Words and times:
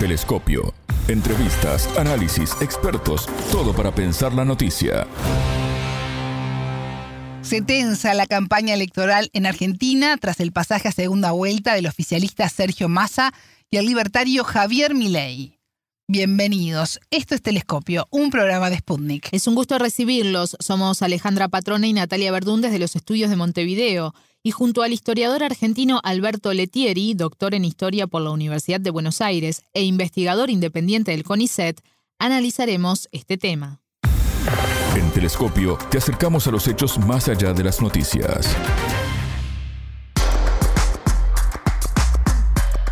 Telescopio. 0.00 0.72
Entrevistas, 1.08 1.86
análisis, 1.98 2.56
expertos, 2.62 3.26
todo 3.52 3.74
para 3.74 3.94
pensar 3.94 4.32
la 4.32 4.46
noticia. 4.46 5.06
Se 7.42 7.60
tensa 7.60 8.14
la 8.14 8.24
campaña 8.24 8.72
electoral 8.72 9.28
en 9.34 9.44
Argentina 9.44 10.16
tras 10.16 10.40
el 10.40 10.52
pasaje 10.52 10.88
a 10.88 10.92
segunda 10.92 11.32
vuelta 11.32 11.74
del 11.74 11.86
oficialista 11.86 12.48
Sergio 12.48 12.88
Massa 12.88 13.34
y 13.70 13.76
el 13.76 13.84
libertario 13.84 14.42
Javier 14.42 14.94
Milei. 14.94 15.58
Bienvenidos. 16.08 16.98
Esto 17.10 17.34
es 17.34 17.42
Telescopio, 17.42 18.08
un 18.10 18.30
programa 18.30 18.70
de 18.70 18.78
Sputnik. 18.78 19.28
Es 19.32 19.46
un 19.46 19.54
gusto 19.54 19.78
recibirlos. 19.78 20.56
Somos 20.60 21.02
Alejandra 21.02 21.48
Patrona 21.48 21.86
y 21.86 21.92
Natalia 21.92 22.32
Verdún 22.32 22.62
desde 22.62 22.78
los 22.78 22.96
estudios 22.96 23.28
de 23.28 23.36
Montevideo 23.36 24.14
y 24.42 24.52
junto 24.52 24.82
al 24.82 24.92
historiador 24.92 25.42
argentino 25.42 26.00
Alberto 26.02 26.52
Letieri, 26.52 27.14
doctor 27.14 27.54
en 27.54 27.64
historia 27.64 28.06
por 28.06 28.22
la 28.22 28.30
Universidad 28.30 28.80
de 28.80 28.90
Buenos 28.90 29.20
Aires 29.20 29.64
e 29.74 29.82
investigador 29.82 30.50
independiente 30.50 31.10
del 31.10 31.24
CONICET, 31.24 31.80
analizaremos 32.18 33.08
este 33.12 33.36
tema. 33.36 33.80
En 34.96 35.10
Telescopio 35.10 35.78
te 35.90 35.98
acercamos 35.98 36.46
a 36.46 36.50
los 36.50 36.66
hechos 36.66 36.98
más 36.98 37.28
allá 37.28 37.52
de 37.52 37.64
las 37.64 37.80
noticias. 37.80 38.56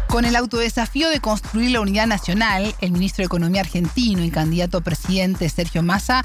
Con 0.09 0.25
el 0.25 0.37
autodesafío 0.37 1.11
de 1.11 1.21
construir 1.21 1.71
la 1.71 1.81
unidad 1.81 2.07
nacional, 2.07 2.75
el 2.81 2.93
ministro 2.93 3.23
de 3.23 3.27
Economía 3.27 3.61
argentino 3.61 4.25
y 4.25 4.31
candidato 4.31 4.79
a 4.79 4.81
presidente 4.81 5.49
Sergio 5.49 5.83
Massa 5.83 6.23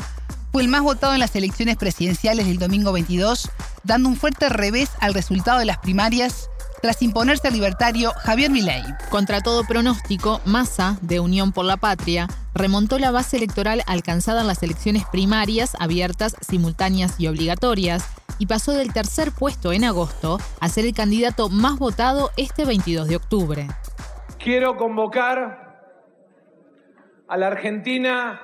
fue 0.52 0.62
el 0.62 0.67
más 0.67 0.84
votado 0.84 1.14
en 1.14 1.20
las 1.20 1.36
elecciones 1.36 1.78
presidenciales 1.78 2.48
del 2.48 2.59
domingo 2.59 2.94
22, 2.94 3.50
dando 3.84 4.10
un 4.10 4.16
fuerte 4.16 4.50
revés 4.50 4.92
al 5.00 5.14
resultado 5.14 5.60
de 5.60 5.66
las 5.66 5.78
primarias 5.78 6.50
tras 6.82 7.02
imponerse 7.02 7.48
al 7.48 7.54
libertario 7.54 8.12
Javier 8.12 8.52
Milei. 8.52 8.84
Contra 9.09 9.40
todo 9.40 9.64
pronóstico, 9.64 10.42
Massa, 10.44 10.98
de 11.02 11.22
Unión 11.22 11.54
por 11.54 11.64
la 11.64 11.78
Patria, 11.78 12.28
remontó 12.54 13.00
la 13.00 13.12
base 13.12 13.38
electoral 13.38 13.84
alcanzada 13.88 14.42
en 14.42 14.48
las 14.48 14.64
elecciones 14.64 15.06
primarias 15.06 15.78
abiertas, 15.80 16.36
simultáneas 16.42 17.20
y 17.20 17.28
obligatorias, 17.28 18.06
y 18.38 18.48
pasó 18.48 18.73
del 18.73 18.92
tercer 18.92 19.31
puesto 19.31 19.72
en 19.72 19.86
agosto 19.86 20.40
a 20.59 20.68
ser 20.68 20.86
el 20.86 20.94
candidato 20.94 21.47
más 21.47 21.80
votado 21.80 22.31
este 22.36 22.66
22 22.66 23.08
de 23.08 23.16
octubre. 23.16 23.68
Quiero 24.38 24.75
convocar 24.75 25.64
a 27.30 27.38
la 27.38 27.47
Argentina 27.47 28.42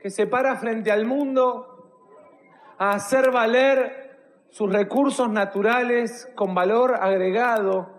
que 0.00 0.10
se 0.10 0.28
para 0.28 0.56
frente 0.56 0.92
al 0.92 1.06
mundo 1.06 1.69
a 2.80 2.92
hacer 2.92 3.30
valer 3.30 4.16
sus 4.48 4.72
recursos 4.72 5.28
naturales 5.28 6.26
con 6.34 6.54
valor 6.54 6.94
agregado 6.94 7.90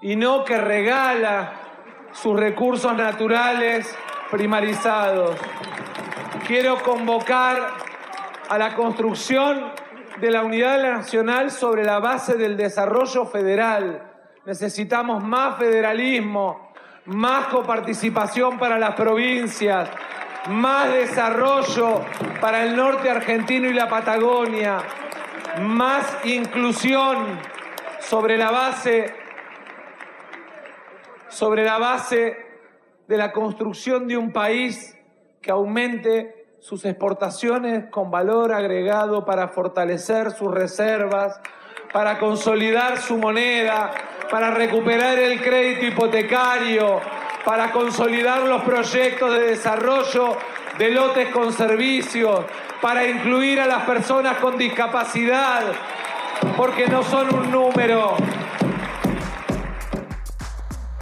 y 0.00 0.16
no 0.16 0.46
que 0.46 0.56
regala 0.56 1.52
sus 2.12 2.40
recursos 2.40 2.96
naturales 2.96 3.94
primarizados. 4.30 5.36
Quiero 6.46 6.82
convocar 6.82 7.68
a 8.48 8.56
la 8.56 8.74
construcción 8.74 9.72
de 10.22 10.30
la 10.30 10.42
unidad 10.42 10.82
nacional 10.82 11.50
sobre 11.50 11.84
la 11.84 11.98
base 11.98 12.38
del 12.38 12.56
desarrollo 12.56 13.26
federal. 13.26 14.10
Necesitamos 14.46 15.22
más 15.22 15.58
federalismo, 15.58 16.72
más 17.04 17.48
coparticipación 17.48 18.58
para 18.58 18.78
las 18.78 18.94
provincias, 18.94 19.90
más 20.48 20.92
desarrollo 20.92 22.04
para 22.40 22.64
el 22.64 22.76
norte 22.76 23.10
argentino 23.10 23.68
y 23.68 23.74
la 23.74 23.88
Patagonia, 23.88 24.78
más 25.60 26.18
inclusión 26.24 27.38
sobre 28.00 28.36
la 28.36 28.50
base 28.50 29.14
sobre 31.30 31.64
la 31.64 31.78
base 31.78 32.36
de 33.06 33.16
la 33.16 33.32
construcción 33.32 34.08
de 34.08 34.16
un 34.16 34.32
país 34.32 34.96
que 35.40 35.50
aumente 35.50 36.46
sus 36.58 36.84
exportaciones 36.84 37.88
con 37.90 38.10
valor 38.10 38.52
agregado 38.52 39.24
para 39.24 39.48
fortalecer 39.48 40.32
sus 40.32 40.52
reservas, 40.52 41.40
para 41.92 42.18
consolidar 42.18 42.98
su 42.98 43.16
moneda, 43.16 43.90
para 44.30 44.50
recuperar 44.50 45.18
el 45.18 45.40
crédito 45.40 45.86
hipotecario, 45.86 47.00
para 47.44 47.72
consolidar 47.72 48.42
los 48.42 48.62
proyectos 48.62 49.32
de 49.32 49.46
desarrollo 49.46 50.36
de 50.78 50.90
lotes 50.90 51.28
con 51.30 51.52
servicios, 51.52 52.44
para 52.80 53.06
incluir 53.06 53.60
a 53.60 53.66
las 53.66 53.84
personas 53.84 54.38
con 54.38 54.56
discapacidad, 54.56 55.64
porque 56.56 56.86
no 56.86 57.02
son 57.02 57.34
un 57.34 57.50
número. 57.50 58.16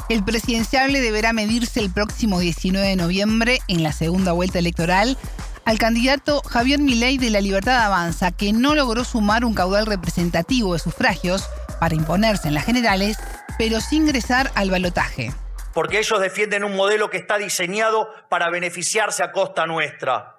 El 0.09 0.25
presidenciable 0.25 1.00
deberá 1.00 1.32
medirse 1.32 1.81
el 1.81 1.91
próximo 1.91 2.41
19 2.41 2.88
de 2.88 2.97
noviembre 2.97 3.60
en 3.69 3.82
la 3.82 3.93
segunda 3.93 4.32
vuelta 4.32 4.59
electoral 4.59 5.19
al 5.66 5.78
candidato 5.78 6.41
Javier 6.49 6.81
Milei 6.81 7.19
de 7.19 7.28
la 7.28 7.43
Libertad 7.43 7.84
Avanza, 7.84 8.32
que 8.32 8.55
no 8.55 8.75
logró 8.75 9.05
sumar 9.05 9.44
un 9.44 9.53
caudal 9.53 9.84
representativo 9.84 10.72
de 10.72 10.78
sufragios 10.78 11.50
para 11.78 11.94
imponerse 11.94 12.49
en 12.49 12.55
las 12.55 12.65
generales, 12.65 13.19
pero 13.59 13.82
sin 13.82 14.05
ingresar 14.05 14.50
al 14.55 14.70
balotaje 14.70 15.31
porque 15.78 15.99
ellos 15.99 16.19
defienden 16.19 16.65
un 16.65 16.75
modelo 16.75 17.09
que 17.09 17.19
está 17.19 17.39
diseñado 17.39 18.12
para 18.28 18.50
beneficiarse 18.50 19.22
a 19.22 19.31
costa 19.31 19.65
nuestra. 19.65 20.34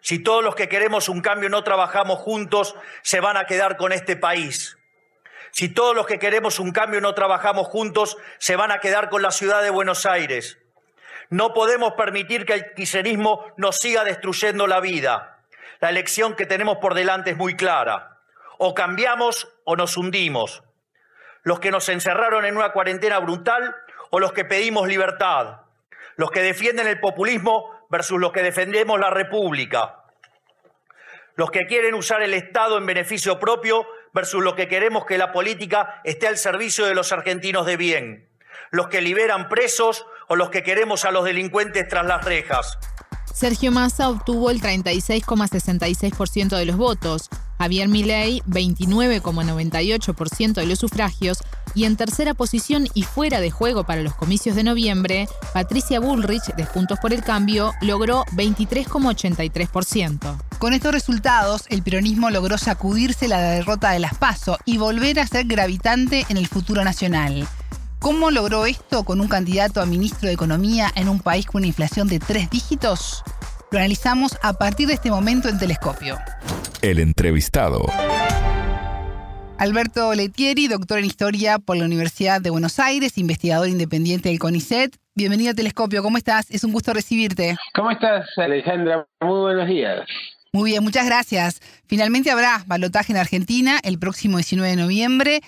Si 0.00 0.20
todos 0.20 0.42
los 0.42 0.54
que 0.54 0.70
queremos 0.70 1.10
un 1.10 1.20
cambio 1.20 1.50
no 1.50 1.62
trabajamos 1.62 2.20
juntos, 2.20 2.74
se 3.02 3.20
van 3.20 3.36
a 3.36 3.44
quedar 3.44 3.76
con 3.76 3.92
este 3.92 4.16
país. 4.16 4.78
Si 5.50 5.68
todos 5.68 5.94
los 5.94 6.06
que 6.06 6.18
queremos 6.18 6.60
un 6.60 6.72
cambio 6.72 7.02
no 7.02 7.12
trabajamos 7.12 7.66
juntos, 7.66 8.16
se 8.38 8.56
van 8.56 8.70
a 8.70 8.78
quedar 8.78 9.10
con 9.10 9.20
la 9.20 9.32
ciudad 9.32 9.62
de 9.62 9.68
Buenos 9.68 10.06
Aires. 10.06 10.56
No 11.28 11.52
podemos 11.52 11.92
permitir 11.92 12.46
que 12.46 12.54
el 12.54 12.72
kirchnerismo 12.72 13.44
nos 13.58 13.76
siga 13.76 14.02
destruyendo 14.02 14.66
la 14.66 14.80
vida. 14.80 15.44
La 15.80 15.90
elección 15.90 16.36
que 16.36 16.46
tenemos 16.46 16.78
por 16.78 16.94
delante 16.94 17.32
es 17.32 17.36
muy 17.36 17.54
clara. 17.54 18.22
O 18.56 18.72
cambiamos 18.72 19.46
o 19.64 19.76
nos 19.76 19.98
hundimos. 19.98 20.62
Los 21.42 21.60
que 21.60 21.70
nos 21.70 21.90
encerraron 21.90 22.46
en 22.46 22.56
una 22.56 22.72
cuarentena 22.72 23.18
brutal 23.18 23.76
o 24.14 24.20
los 24.20 24.32
que 24.32 24.44
pedimos 24.44 24.86
libertad, 24.86 25.62
los 26.14 26.30
que 26.30 26.40
defienden 26.40 26.86
el 26.86 27.00
populismo 27.00 27.68
versus 27.90 28.20
los 28.20 28.30
que 28.30 28.44
defendemos 28.44 29.00
la 29.00 29.10
república, 29.10 30.04
los 31.34 31.50
que 31.50 31.66
quieren 31.66 31.94
usar 31.94 32.22
el 32.22 32.32
Estado 32.32 32.78
en 32.78 32.86
beneficio 32.86 33.40
propio 33.40 33.84
versus 34.12 34.40
los 34.40 34.54
que 34.54 34.68
queremos 34.68 35.04
que 35.04 35.18
la 35.18 35.32
política 35.32 36.00
esté 36.04 36.28
al 36.28 36.38
servicio 36.38 36.86
de 36.86 36.94
los 36.94 37.10
argentinos 37.10 37.66
de 37.66 37.76
bien, 37.76 38.28
los 38.70 38.86
que 38.86 39.00
liberan 39.00 39.48
presos 39.48 40.06
o 40.28 40.36
los 40.36 40.50
que 40.50 40.62
queremos 40.62 41.04
a 41.04 41.10
los 41.10 41.24
delincuentes 41.24 41.88
tras 41.88 42.06
las 42.06 42.24
rejas. 42.24 42.78
Sergio 43.34 43.72
Massa 43.72 44.10
obtuvo 44.10 44.52
el 44.52 44.60
36,66% 44.60 46.56
de 46.56 46.66
los 46.66 46.76
votos, 46.76 47.30
Javier 47.58 47.88
Milei 47.88 48.42
29,98% 48.42 50.52
de 50.52 50.66
los 50.66 50.78
sufragios 50.78 51.42
y 51.74 51.84
en 51.84 51.96
tercera 51.96 52.34
posición 52.34 52.88
y 52.94 53.02
fuera 53.02 53.40
de 53.40 53.50
juego 53.50 53.84
para 53.84 54.02
los 54.02 54.14
comicios 54.14 54.56
de 54.56 54.64
noviembre, 54.64 55.28
Patricia 55.52 56.00
Bullrich 56.00 56.54
de 56.54 56.64
Juntos 56.64 56.98
por 57.00 57.12
el 57.12 57.22
Cambio 57.22 57.72
logró 57.80 58.24
23,83%. 58.32 60.36
Con 60.58 60.72
estos 60.72 60.92
resultados, 60.92 61.64
el 61.68 61.82
peronismo 61.82 62.30
logró 62.30 62.58
sacudirse 62.58 63.28
la 63.28 63.40
derrota 63.40 63.90
de 63.90 63.98
las 63.98 64.14
PASO 64.14 64.58
y 64.64 64.78
volver 64.78 65.20
a 65.20 65.26
ser 65.26 65.46
gravitante 65.46 66.24
en 66.28 66.36
el 66.36 66.46
futuro 66.46 66.84
nacional. 66.84 67.46
¿Cómo 67.98 68.30
logró 68.30 68.66
esto 68.66 69.04
con 69.04 69.20
un 69.20 69.28
candidato 69.28 69.80
a 69.80 69.86
ministro 69.86 70.28
de 70.28 70.34
Economía 70.34 70.92
en 70.94 71.08
un 71.08 71.20
país 71.20 71.46
con 71.46 71.60
una 71.60 71.68
inflación 71.68 72.06
de 72.06 72.18
tres 72.18 72.50
dígitos? 72.50 73.22
Lo 73.70 73.78
analizamos 73.78 74.38
a 74.42 74.52
partir 74.52 74.88
de 74.88 74.94
este 74.94 75.10
momento 75.10 75.48
en 75.48 75.58
Telescopio. 75.58 76.18
El 76.82 77.00
entrevistado. 77.00 77.86
Alberto 79.58 80.12
Letieri, 80.14 80.66
doctor 80.66 80.98
en 80.98 81.04
Historia 81.04 81.58
por 81.58 81.76
la 81.76 81.84
Universidad 81.84 82.40
de 82.40 82.50
Buenos 82.50 82.78
Aires, 82.80 83.16
investigador 83.18 83.68
independiente 83.68 84.28
del 84.28 84.38
CONICET. 84.38 84.96
Bienvenido 85.14 85.52
a 85.52 85.54
Telescopio, 85.54 86.02
¿cómo 86.02 86.18
estás? 86.18 86.50
Es 86.50 86.64
un 86.64 86.72
gusto 86.72 86.92
recibirte. 86.92 87.56
¿Cómo 87.72 87.90
estás, 87.92 88.26
Alejandra? 88.36 89.06
Muy 89.20 89.40
buenos 89.40 89.68
días. 89.68 90.00
Muy 90.52 90.72
bien, 90.72 90.82
muchas 90.82 91.06
gracias. 91.06 91.60
Finalmente 91.86 92.30
habrá 92.30 92.64
balotaje 92.66 93.12
en 93.12 93.18
Argentina 93.18 93.78
el 93.84 93.98
próximo 93.98 94.38
19 94.38 94.70
de 94.70 94.76
noviembre. 94.76 95.40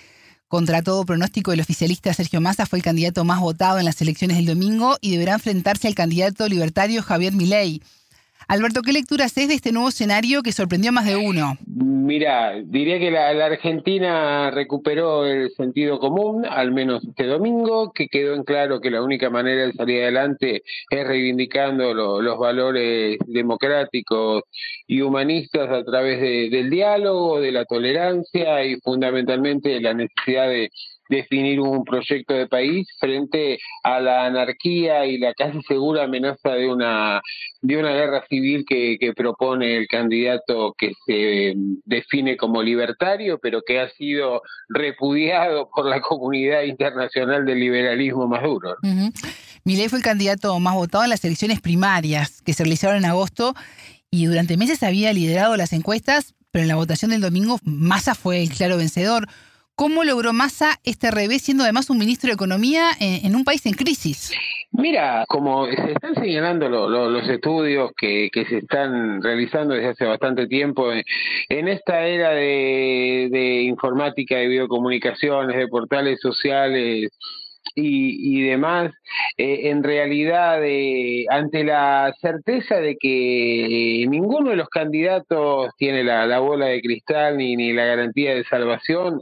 Contra 0.47 0.81
todo 0.81 1.05
pronóstico, 1.05 1.51
el 1.51 1.59
oficialista 1.59 2.13
Sergio 2.13 2.39
Massa 2.39 2.65
fue 2.65 2.79
el 2.79 2.83
candidato 2.83 3.25
más 3.25 3.41
votado 3.41 3.79
en 3.79 3.85
las 3.85 4.01
elecciones 4.01 4.37
del 4.37 4.45
domingo 4.45 4.97
y 5.01 5.11
deberá 5.11 5.33
enfrentarse 5.33 5.89
al 5.89 5.95
candidato 5.95 6.47
libertario 6.47 7.03
Javier 7.03 7.33
Milei. 7.33 7.81
Alberto, 8.49 8.81
¿qué 8.81 8.93
lectura 8.93 9.25
haces 9.25 9.49
de 9.49 9.55
este 9.55 9.73
nuevo 9.73 9.89
escenario 9.89 10.41
que 10.41 10.53
sorprendió 10.53 10.89
a 10.89 10.93
más 10.93 11.05
de 11.05 11.17
uno? 11.17 11.57
Mira, 11.65 12.53
diría 12.63 12.97
que 12.97 13.11
la, 13.11 13.45
Argentina 13.45 14.49
recuperó 14.51 15.25
el 15.25 15.51
sentido 15.51 15.99
común, 15.99 16.45
al 16.45 16.71
menos 16.71 17.03
este 17.03 17.25
domingo, 17.25 17.91
que 17.91 18.07
quedó 18.07 18.35
en 18.35 18.45
claro 18.45 18.79
que 18.79 18.89
la 18.89 19.01
única 19.01 19.29
manera 19.29 19.65
de 19.65 19.73
salir 19.73 20.01
adelante 20.01 20.63
es 20.89 21.07
reivindicando 21.07 21.93
los 21.93 22.39
valores 22.39 23.17
democráticos 23.27 24.43
y 24.87 25.01
humanistas 25.01 25.69
a 25.69 25.83
través 25.83 26.21
del 26.21 26.69
diálogo, 26.69 27.41
de 27.41 27.51
la 27.51 27.65
tolerancia 27.65 28.63
y 28.63 28.77
fundamentalmente 28.79 29.81
la 29.81 29.93
necesidad 29.93 30.47
de 30.47 30.71
definir 31.09 31.59
un 31.59 31.83
proyecto 31.83 32.33
de 32.33 32.47
país 32.47 32.87
frente 32.99 33.59
a 33.83 33.99
la 33.99 34.25
anarquía 34.25 35.05
y 35.05 35.17
la 35.17 35.33
casi 35.33 35.61
segura 35.63 36.03
amenaza 36.03 36.51
de 36.51 36.69
una 36.69 37.21
de 37.61 37.77
una 37.77 37.91
guerra 37.91 38.23
civil 38.29 38.65
que, 38.67 38.97
propone 39.15 39.77
el 39.77 39.87
candidato 39.87 40.75
que 40.77 40.91
se 41.05 41.53
define 41.85 42.37
como 42.37 42.61
libertario, 42.61 43.39
pero 43.41 43.61
que 43.65 43.79
ha 43.79 43.89
sido 43.89 44.41
repudiado 44.69 45.69
por 45.73 45.85
la 45.85 46.01
comunidad 46.01 46.63
internacional 46.63 47.45
del 47.45 47.59
liberalismo 47.59 48.27
más 48.27 48.43
duro. 48.43 48.75
Milei 49.63 49.89
fue 49.89 49.99
el 49.99 50.03
candidato 50.03 50.59
más 50.59 50.75
votado 50.75 51.03
en 51.03 51.09
las 51.09 51.23
elecciones 51.25 51.59
primarias 51.59 52.41
que 52.41 52.53
se 52.53 52.63
realizaron 52.63 52.97
en 52.97 53.05
agosto 53.05 53.53
y 54.11 54.25
durante 54.25 54.57
meses 54.57 54.83
había 54.83 55.11
liderado 55.13 55.57
las 55.57 55.73
encuestas, 55.73 56.35
pero 56.51 56.63
en 56.63 56.69
la 56.69 56.75
votación 56.75 57.11
del 57.11 57.21
domingo 57.21 57.59
Massa 57.63 58.15
fue 58.15 58.41
el 58.41 58.49
claro 58.49 58.77
vencedor. 58.77 59.27
¿Cómo 59.77 60.03
logró 60.03 60.33
Massa 60.33 60.79
este 60.85 61.11
revés 61.11 61.43
siendo 61.43 61.63
además 61.63 61.91
un 61.91 61.99
ministro 61.99 62.29
de 62.29 62.33
Economía 62.33 62.89
en, 62.99 63.35
un 63.35 63.43
país 63.43 63.63
en 63.67 63.73
crisis? 63.73 64.33
Mira, 64.71 65.23
como 65.27 65.67
se 65.67 65.91
están 65.91 66.15
señalando 66.15 66.67
los 66.67 67.29
estudios 67.29 67.91
que, 67.95 68.31
se 68.49 68.57
están 68.57 69.21
realizando 69.21 69.75
desde 69.75 69.89
hace 69.89 70.05
bastante 70.05 70.47
tiempo, 70.47 70.91
en 70.91 71.67
esta 71.67 72.07
era 72.07 72.31
de, 72.31 73.29
de 73.31 73.61
informática, 73.61 74.37
de 74.37 74.47
videocomunicaciones, 74.47 75.55
de 75.55 75.67
portales 75.67 76.19
sociales, 76.21 77.11
y, 77.79 78.41
demás, 78.41 78.91
eh, 79.37 79.69
en 79.69 79.83
realidad, 79.83 80.63
eh, 80.63 81.25
ante 81.29 81.63
la 81.63 82.13
certeza 82.19 82.77
de 82.77 82.97
que 82.97 84.05
ninguno 84.09 84.49
de 84.49 84.55
los 84.55 84.69
candidatos 84.69 85.69
tiene 85.77 86.03
la, 86.03 86.39
bola 86.39 86.67
de 86.67 86.81
cristal 86.81 87.37
ni, 87.37 87.55
ni 87.55 87.73
la 87.73 87.85
garantía 87.85 88.33
de 88.33 88.43
salvación, 88.45 89.21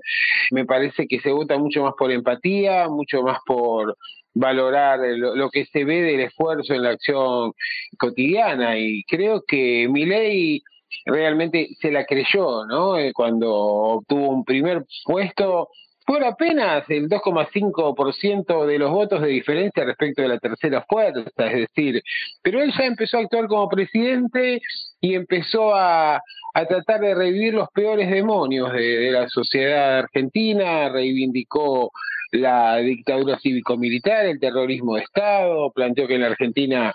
me 0.52 0.66
parece 0.66 1.08
que 1.08 1.20
se 1.20 1.32
vota 1.32 1.58
mucho 1.58 1.84
más 1.84 1.94
por 1.98 2.12
empatía, 2.12 2.88
mucho 2.88 3.22
más 3.24 3.40
por 3.46 3.98
valorar 4.34 5.00
lo, 5.00 5.50
que 5.50 5.66
se 5.66 5.86
ve 5.86 6.02
del 6.02 6.20
esfuerzo 6.22 6.74
en 6.74 6.84
la 6.84 6.92
acción 6.92 7.54
cotidiana 7.98 8.78
y 8.78 9.04
creo 9.04 9.44
que 9.48 9.88
mi 9.90 10.06
ley 10.06 10.62
realmente 11.06 11.70
se 11.80 11.92
la 11.92 12.06
creyó, 12.06 12.66
¿no? 12.66 12.98
Eh, 12.98 13.14
cuando 13.14 13.54
obtuvo 13.54 14.30
un 14.30 14.44
primer 14.46 14.86
puesto 15.06 15.70
por 16.06 16.24
apenas 16.24 16.88
el 16.90 17.10
2,5% 17.10 18.66
de 18.66 18.80
los 18.80 18.92
votos 18.92 19.22
de 19.22 19.30
diferencia 19.30 19.84
respecto 19.84 20.22
de 20.22 20.28
la 20.28 20.38
tercera 20.38 20.86
fuerza, 20.88 21.22
es 21.38 21.68
decir, 21.76 22.02
pero 22.44 22.62
él 22.62 22.72
ya 22.78 22.86
empezó 22.86 23.18
a 23.18 23.22
actuar 23.22 23.48
como 23.48 23.68
presidente 23.68 24.62
y 25.02 25.16
empezó 25.16 25.76
a, 25.76 26.22
tratar 26.70 27.02
de 27.02 27.16
revivir 27.16 27.54
los 27.54 27.70
peores 27.70 28.10
demonios 28.10 28.72
de, 28.72 29.12
la 29.12 29.28
sociedad 29.28 30.00
argentina, 30.00 30.90
reivindicó 30.90 31.92
la 32.32 32.78
dictadura 32.78 33.38
cívico-militar, 33.40 34.26
el 34.26 34.40
terrorismo 34.40 34.96
de 34.96 35.02
Estado, 35.02 35.72
planteó 35.72 36.08
que 36.08 36.16
en 36.16 36.22
la 36.22 36.28
Argentina 36.28 36.94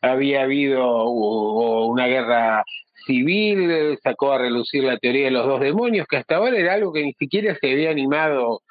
había 0.00 0.42
habido 0.42 1.04
una 1.04 2.06
guerra 2.06 2.64
civil, 3.06 3.98
sacó 4.02 4.32
a 4.32 4.38
relucir 4.38 4.84
la 4.84 4.98
teoría 4.98 5.26
de 5.26 5.30
los 5.30 5.46
dos 5.46 5.60
demonios, 5.60 6.06
que 6.06 6.16
hasta 6.16 6.36
ahora 6.36 6.56
era 6.58 6.74
algo 6.74 6.92
que 6.92 7.02
ni 7.02 7.12
siquiera 7.14 7.56
se 7.60 7.72
había 7.72 7.90
animado 7.90 8.62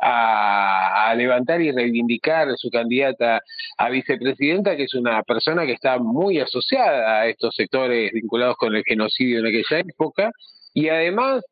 a, 0.00 1.14
levantar 1.16 1.60
y 1.60 1.72
reivindicar 1.72 2.48
su 2.56 2.70
candidata 2.70 3.40
a 3.76 3.90
vicepresidenta, 3.90 4.76
que 4.76 4.84
es 4.84 4.94
una 4.94 5.22
persona 5.22 5.66
que 5.66 5.72
está 5.72 5.98
muy 5.98 6.38
asociada 6.38 7.20
a 7.20 7.26
estos 7.28 7.54
sectores 7.54 8.12
vinculados 8.12 8.56
con 8.56 8.74
el 8.74 8.82
genocidio 8.84 9.40
en 9.40 9.46
aquella 9.46 9.80
época, 9.80 10.30
y 10.72 10.88
además, 10.88 11.44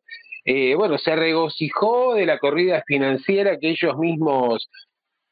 eh, 0.44 0.74
bueno, 0.74 0.96
se 0.98 1.14
regocijó 1.14 2.14
de 2.14 2.26
la 2.26 2.38
corrida 2.38 2.82
financiera 2.86 3.58
que 3.58 3.70
ellos 3.70 3.98
mismos 3.98 4.70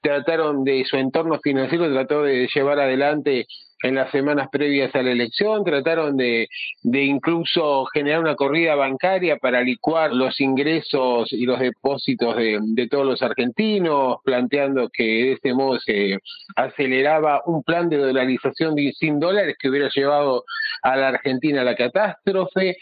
trataron 0.02 0.64
de 0.64 0.84
su 0.84 0.96
entorno 0.96 1.38
financiero, 1.40 1.90
trató 1.92 2.22
de 2.22 2.48
llevar 2.54 2.80
adelante 2.80 3.46
en 3.82 3.94
las 3.94 4.10
semanas 4.10 4.48
previas 4.50 4.94
a 4.94 5.02
la 5.02 5.12
elección, 5.12 5.64
trataron 5.64 6.16
de, 6.16 6.48
de 6.82 7.02
incluso 7.04 7.84
generar 7.86 8.20
una 8.20 8.34
corrida 8.34 8.74
bancaria 8.74 9.36
para 9.36 9.62
licuar 9.62 10.12
los 10.12 10.40
ingresos 10.40 11.32
y 11.32 11.46
los 11.46 11.60
depósitos 11.60 12.36
de, 12.36 12.88
todos 12.90 13.06
los 13.06 13.22
argentinos, 13.22 14.18
planteando 14.24 14.88
que 14.88 15.04
de 15.04 15.32
este 15.32 15.54
modo 15.54 15.78
se 15.78 16.18
aceleraba 16.56 17.42
un 17.46 17.62
plan 17.62 17.88
de 17.88 17.98
dolarización 17.98 18.74
de 18.74 18.92
100 18.92 19.20
dólares 19.20 19.56
que 19.58 19.68
hubiera 19.68 19.88
llevado 19.94 20.44
a 20.82 20.96
la 20.96 21.08
Argentina 21.08 21.60
a 21.60 21.64
la 21.64 21.76
catástrofe. 21.76 22.76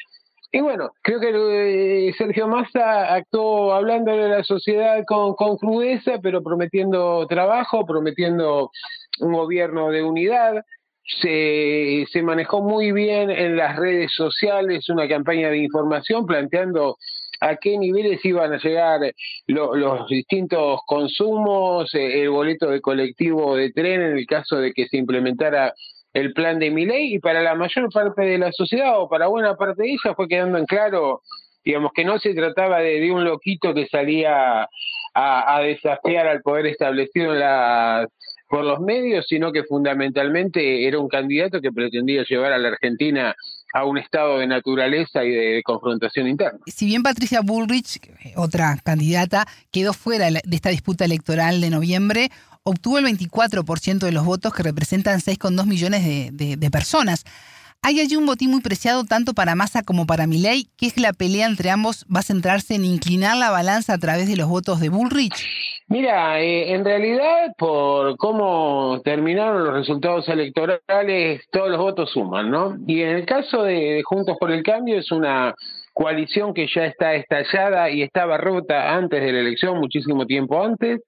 Y 0.52 0.60
bueno, 0.60 0.93
creo 1.02 1.20
que 1.20 2.08
eh, 2.08 2.14
Sergio 2.16 2.48
Massa 2.48 3.12
actuó 3.12 3.75
hablando 3.75 4.16
de 4.16 4.28
la 4.28 4.44
sociedad 4.44 5.04
con, 5.06 5.34
con 5.34 5.58
crudeza, 5.58 6.19
pero 6.22 6.43
prometiendo 6.43 7.26
trabajo, 7.26 7.84
prometiendo 7.84 8.70
un 9.20 9.32
gobierno 9.32 9.90
de 9.90 10.02
unidad 10.02 10.64
se, 11.06 12.06
se 12.11 12.23
manejó 12.23 12.62
muy 12.62 12.93
bien 12.93 13.31
en 13.31 13.56
las 13.56 13.76
redes 13.76 14.12
sociales 14.14 14.88
una 14.88 15.08
campaña 15.08 15.50
de 15.50 15.58
información 15.58 16.26
planteando 16.26 16.97
a 17.41 17.56
qué 17.56 17.79
niveles 17.79 18.25
iban 18.25 18.53
a 18.53 18.58
llegar 18.58 19.00
los 19.47 20.08
distintos 20.08 20.81
consumos, 20.87 21.94
eh, 21.94 22.23
el 22.23 22.31
boleto 22.31 22.70
de 22.70 22.81
colectivo 22.81 23.56
de 23.56 23.73
tren 23.73 24.03
en 24.03 24.19
el 24.19 24.26
caso 24.26 24.56
de 24.56 24.73
que 24.73 24.87
se 24.88 24.97
implementara 24.97 25.75
el 26.12 26.32
plan 26.32 26.58
de 26.58 26.70
mi 26.70 26.87
ley 26.87 27.14
y 27.14 27.19
para 27.19 27.43
la 27.43 27.55
mayor 27.55 27.93
parte 27.93 28.23
de 28.23 28.38
la 28.38 28.50
sociedad 28.53 29.00
o 29.00 29.08
para 29.08 29.26
buena 29.26 29.55
parte 29.55 29.82
de 29.82 29.91
ella 29.91 30.14
fue 30.14 30.29
quedando 30.29 30.56
en 30.56 30.64
claro 30.64 31.20
digamos 31.62 31.91
que 31.94 32.05
no 32.05 32.19
se 32.19 32.32
trataba 32.32 32.79
de, 32.79 33.11
un 33.12 33.25
loquito 33.25 33.75
que 33.75 33.87
salía 33.87 34.62
a, 34.62 35.56
a, 35.56 35.61
desafiar 35.61 36.29
al 36.29 36.41
poder 36.41 36.67
establecido 36.67 37.35
en 37.35 37.41
las 37.41 38.08
por 38.48 38.64
los 38.64 38.81
medios, 38.81 39.26
sino 39.28 39.52
que 39.52 39.64
fundamentalmente 39.64 40.87
era 40.87 40.98
un 40.98 41.08
candidato 41.08 41.60
que 41.60 41.72
pretendía 41.72 42.25
llevar 42.25 42.52
a 42.52 42.58
la 42.58 42.69
Argentina 42.69 43.34
a 43.72 43.84
un 43.84 43.98
estado 43.98 44.38
de 44.38 44.46
naturaleza 44.46 45.25
y 45.25 45.31
de, 45.31 45.62
confrontación 45.62 46.28
interna. 46.28 46.60
Si 46.66 46.87
bien 46.87 47.02
Patricia 47.02 47.40
Bullrich, 47.43 48.00
otra 48.37 48.78
candidata, 48.82 49.46
quedó 49.70 49.93
fuera 49.93 50.31
de 50.31 50.40
esta 50.50 50.70
disputa 50.70 51.04
electoral 51.04 51.60
de 51.60 51.70
noviembre, 51.70 52.31
obtuvo 52.62 52.98
el 52.98 53.04
24% 53.04 53.98
de 53.98 54.12
los 54.12 54.25
votos 54.25 54.54
que 54.54 54.62
representan 54.62 55.20
6,2 55.20 55.66
millones 55.66 56.04
de, 56.04 56.56
de 56.56 56.70
personas. 56.70 57.25
Hay 57.82 58.00
allí 58.00 58.17
un 58.17 58.26
botín 58.26 58.50
muy 58.50 58.61
preciado 58.61 59.05
tanto 59.05 59.32
para 59.32 59.55
Massa 59.55 59.82
como 59.82 60.06
para 60.06 60.26
Milei, 60.26 60.67
que 60.76 60.87
es 60.87 60.94
que 60.94 61.00
la 61.00 61.12
pelea 61.12 61.46
entre 61.46 61.70
ambos 61.70 62.05
va 62.14 62.20
a 62.20 62.23
centrarse 62.23 62.75
en 62.75 62.84
inclinar 62.84 63.37
la 63.37 63.50
balanza 63.50 63.94
a 63.94 63.99
través 63.99 64.28
de 64.28 64.37
los 64.37 64.49
votos 64.49 64.81
de 64.81 64.88
Bullrich. 64.88 65.34
Mira, 65.88 66.40
eh, 66.40 66.75
en 66.75 66.84
realidad 66.84 67.52
por 67.56 68.17
cómo 68.17 69.00
terminaron 69.05 69.64
los 69.64 69.75
resultados 69.75 70.29
electorales, 70.29 71.43
todos 71.53 71.70
los 71.70 71.79
votos 71.79 72.10
suman, 72.10 72.51
¿no? 72.51 72.77
Y 72.89 73.03
en 73.03 73.10
el 73.10 73.24
caso 73.24 73.62
de 73.62 74.03
Juntos 74.05 74.36
por 74.41 74.51
el 74.51 74.65
Cambio 74.65 74.98
es 74.98 75.12
una 75.12 75.55
coalición 75.93 76.53
que 76.53 76.67
ya 76.67 76.86
está 76.86 77.15
estallada 77.15 77.89
y 77.89 78.03
estaba 78.03 78.36
rota 78.36 78.96
antes 78.96 79.22
de 79.22 79.32
la 79.32 79.41
elección, 79.41 79.79
muchísimo 79.79 80.27
tiempo 80.27 80.62
antes. 80.62 81.01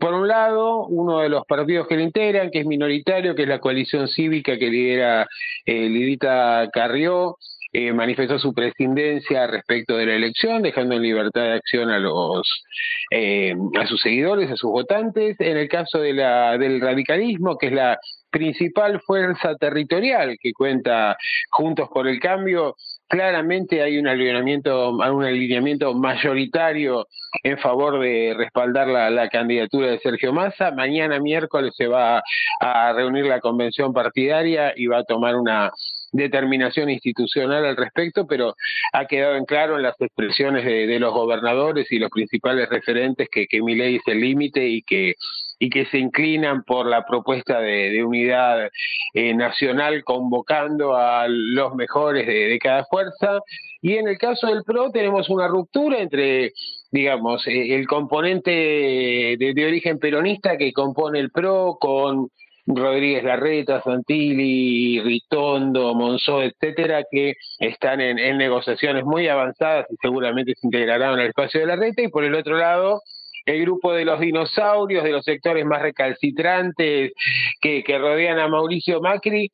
Por 0.00 0.14
un 0.14 0.28
lado, 0.28 0.86
uno 0.86 1.20
de 1.20 1.28
los 1.28 1.44
partidos 1.46 1.88
que 1.88 1.96
le 1.96 2.04
integran, 2.04 2.50
que 2.50 2.60
es 2.60 2.66
minoritario, 2.66 3.34
que 3.34 3.42
es 3.42 3.48
la 3.48 3.58
coalición 3.58 4.08
cívica 4.08 4.56
que 4.56 4.70
lidera 4.70 5.26
eh, 5.66 5.88
Lidita 5.88 6.68
Carrió, 6.72 7.36
eh, 7.74 7.92
manifestó 7.92 8.38
su 8.38 8.52
prescindencia 8.52 9.46
respecto 9.46 9.96
de 9.96 10.04
la 10.06 10.14
elección, 10.14 10.62
dejando 10.62 10.94
en 10.94 11.02
libertad 11.02 11.42
de 11.42 11.52
acción 11.54 11.90
a 11.90 11.98
los 11.98 12.64
eh, 13.10 13.54
a 13.80 13.86
sus 13.86 14.00
seguidores, 14.00 14.50
a 14.50 14.56
sus 14.56 14.70
votantes. 14.70 15.36
En 15.40 15.56
el 15.56 15.68
caso 15.68 15.98
de 15.98 16.12
la, 16.12 16.58
del 16.58 16.80
radicalismo, 16.80 17.56
que 17.56 17.68
es 17.68 17.72
la 17.72 17.98
principal 18.30 19.00
fuerza 19.00 19.54
territorial 19.56 20.36
que 20.40 20.52
cuenta 20.52 21.16
Juntos 21.50 21.88
por 21.92 22.08
el 22.08 22.20
Cambio, 22.20 22.76
claramente 23.12 23.82
hay 23.82 23.98
un 23.98 24.08
alineamiento, 24.08 24.88
un 24.88 25.22
alineamiento 25.22 25.92
mayoritario 25.92 27.06
en 27.42 27.58
favor 27.58 28.00
de 28.00 28.32
respaldar 28.34 28.88
la, 28.88 29.28
candidatura 29.28 29.88
de 29.88 29.98
Sergio 29.98 30.32
Massa. 30.32 30.70
Mañana 30.70 31.20
miércoles 31.20 31.74
se 31.76 31.88
va 31.88 32.22
a 32.58 32.92
reunir 32.94 33.26
la 33.26 33.40
convención 33.40 33.92
partidaria 33.92 34.72
y 34.74 34.86
va 34.86 35.00
a 35.00 35.04
tomar 35.04 35.36
una 35.36 35.70
determinación 36.12 36.88
institucional 36.88 37.66
al 37.66 37.76
respecto, 37.76 38.26
pero 38.26 38.54
ha 38.94 39.04
quedado 39.04 39.36
en 39.36 39.44
claro 39.44 39.76
en 39.76 39.82
las 39.82 40.00
expresiones 40.00 40.64
de, 40.64 40.98
los 40.98 41.12
gobernadores 41.12 41.92
y 41.92 41.98
los 41.98 42.08
principales 42.08 42.70
referentes 42.70 43.28
que, 43.30 43.46
que 43.46 43.60
mi 43.60 43.74
ley 43.74 43.96
es 43.96 44.02
el 44.06 44.20
límite 44.20 44.66
y 44.66 44.80
que 44.80 45.16
y 45.62 45.70
que 45.70 45.86
se 45.86 45.98
inclinan 45.98 46.64
por 46.64 46.86
la 46.86 47.06
propuesta 47.06 47.60
de, 47.60 48.02
unidad 48.02 48.68
eh, 49.14 49.32
nacional 49.32 50.02
convocando 50.02 50.96
a 50.96 51.28
los 51.28 51.76
mejores 51.76 52.26
de, 52.26 52.58
cada 52.58 52.84
fuerza. 52.86 53.38
Y 53.80 53.94
en 53.94 54.08
el 54.08 54.18
caso 54.18 54.48
del 54.48 54.64
PRO 54.64 54.90
tenemos 54.90 55.30
una 55.30 55.46
ruptura 55.46 56.00
entre, 56.00 56.52
digamos, 56.90 57.46
eh, 57.46 57.76
el 57.76 57.86
componente 57.86 58.50
de, 58.50 59.64
origen 59.64 60.00
peronista 60.00 60.56
que 60.56 60.72
compone 60.72 61.20
el 61.20 61.30
PRO 61.30 61.76
con 61.78 62.28
Rodríguez 62.66 63.22
Larreta, 63.22 63.82
Santilli, 63.82 65.00
Ritondo, 65.00 65.94
Monzó, 65.94 66.42
etcétera, 66.42 67.04
que 67.08 67.34
están 67.60 68.00
en, 68.00 68.18
en 68.18 68.36
negociaciones 68.36 69.04
muy 69.04 69.28
avanzadas 69.28 69.86
y 69.90 69.94
seguramente 70.02 70.54
se 70.56 70.66
integrarán 70.66 71.20
al 71.20 71.28
espacio 71.28 71.60
de 71.60 71.66
la 71.66 71.76
reta, 71.76 72.02
y 72.02 72.08
por 72.08 72.24
el 72.24 72.34
otro 72.34 72.56
lado, 72.56 73.00
el 73.46 73.62
grupo 73.62 73.92
de 73.92 74.04
los 74.04 74.20
dinosaurios, 74.20 75.04
de 75.04 75.12
los 75.12 75.24
sectores 75.24 75.64
más 75.64 75.82
recalcitrantes 75.82 77.12
que, 77.60 77.82
que 77.84 77.98
rodean 77.98 78.38
a 78.38 78.48
Mauricio 78.48 79.00
Macri, 79.00 79.50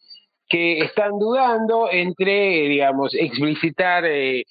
que 0.49 0.79
están 0.79 1.19
dudando 1.19 1.91
entre, 1.91 2.69
digamos, 2.69 3.15
explicitar 3.15 4.05
eh, 4.07 4.45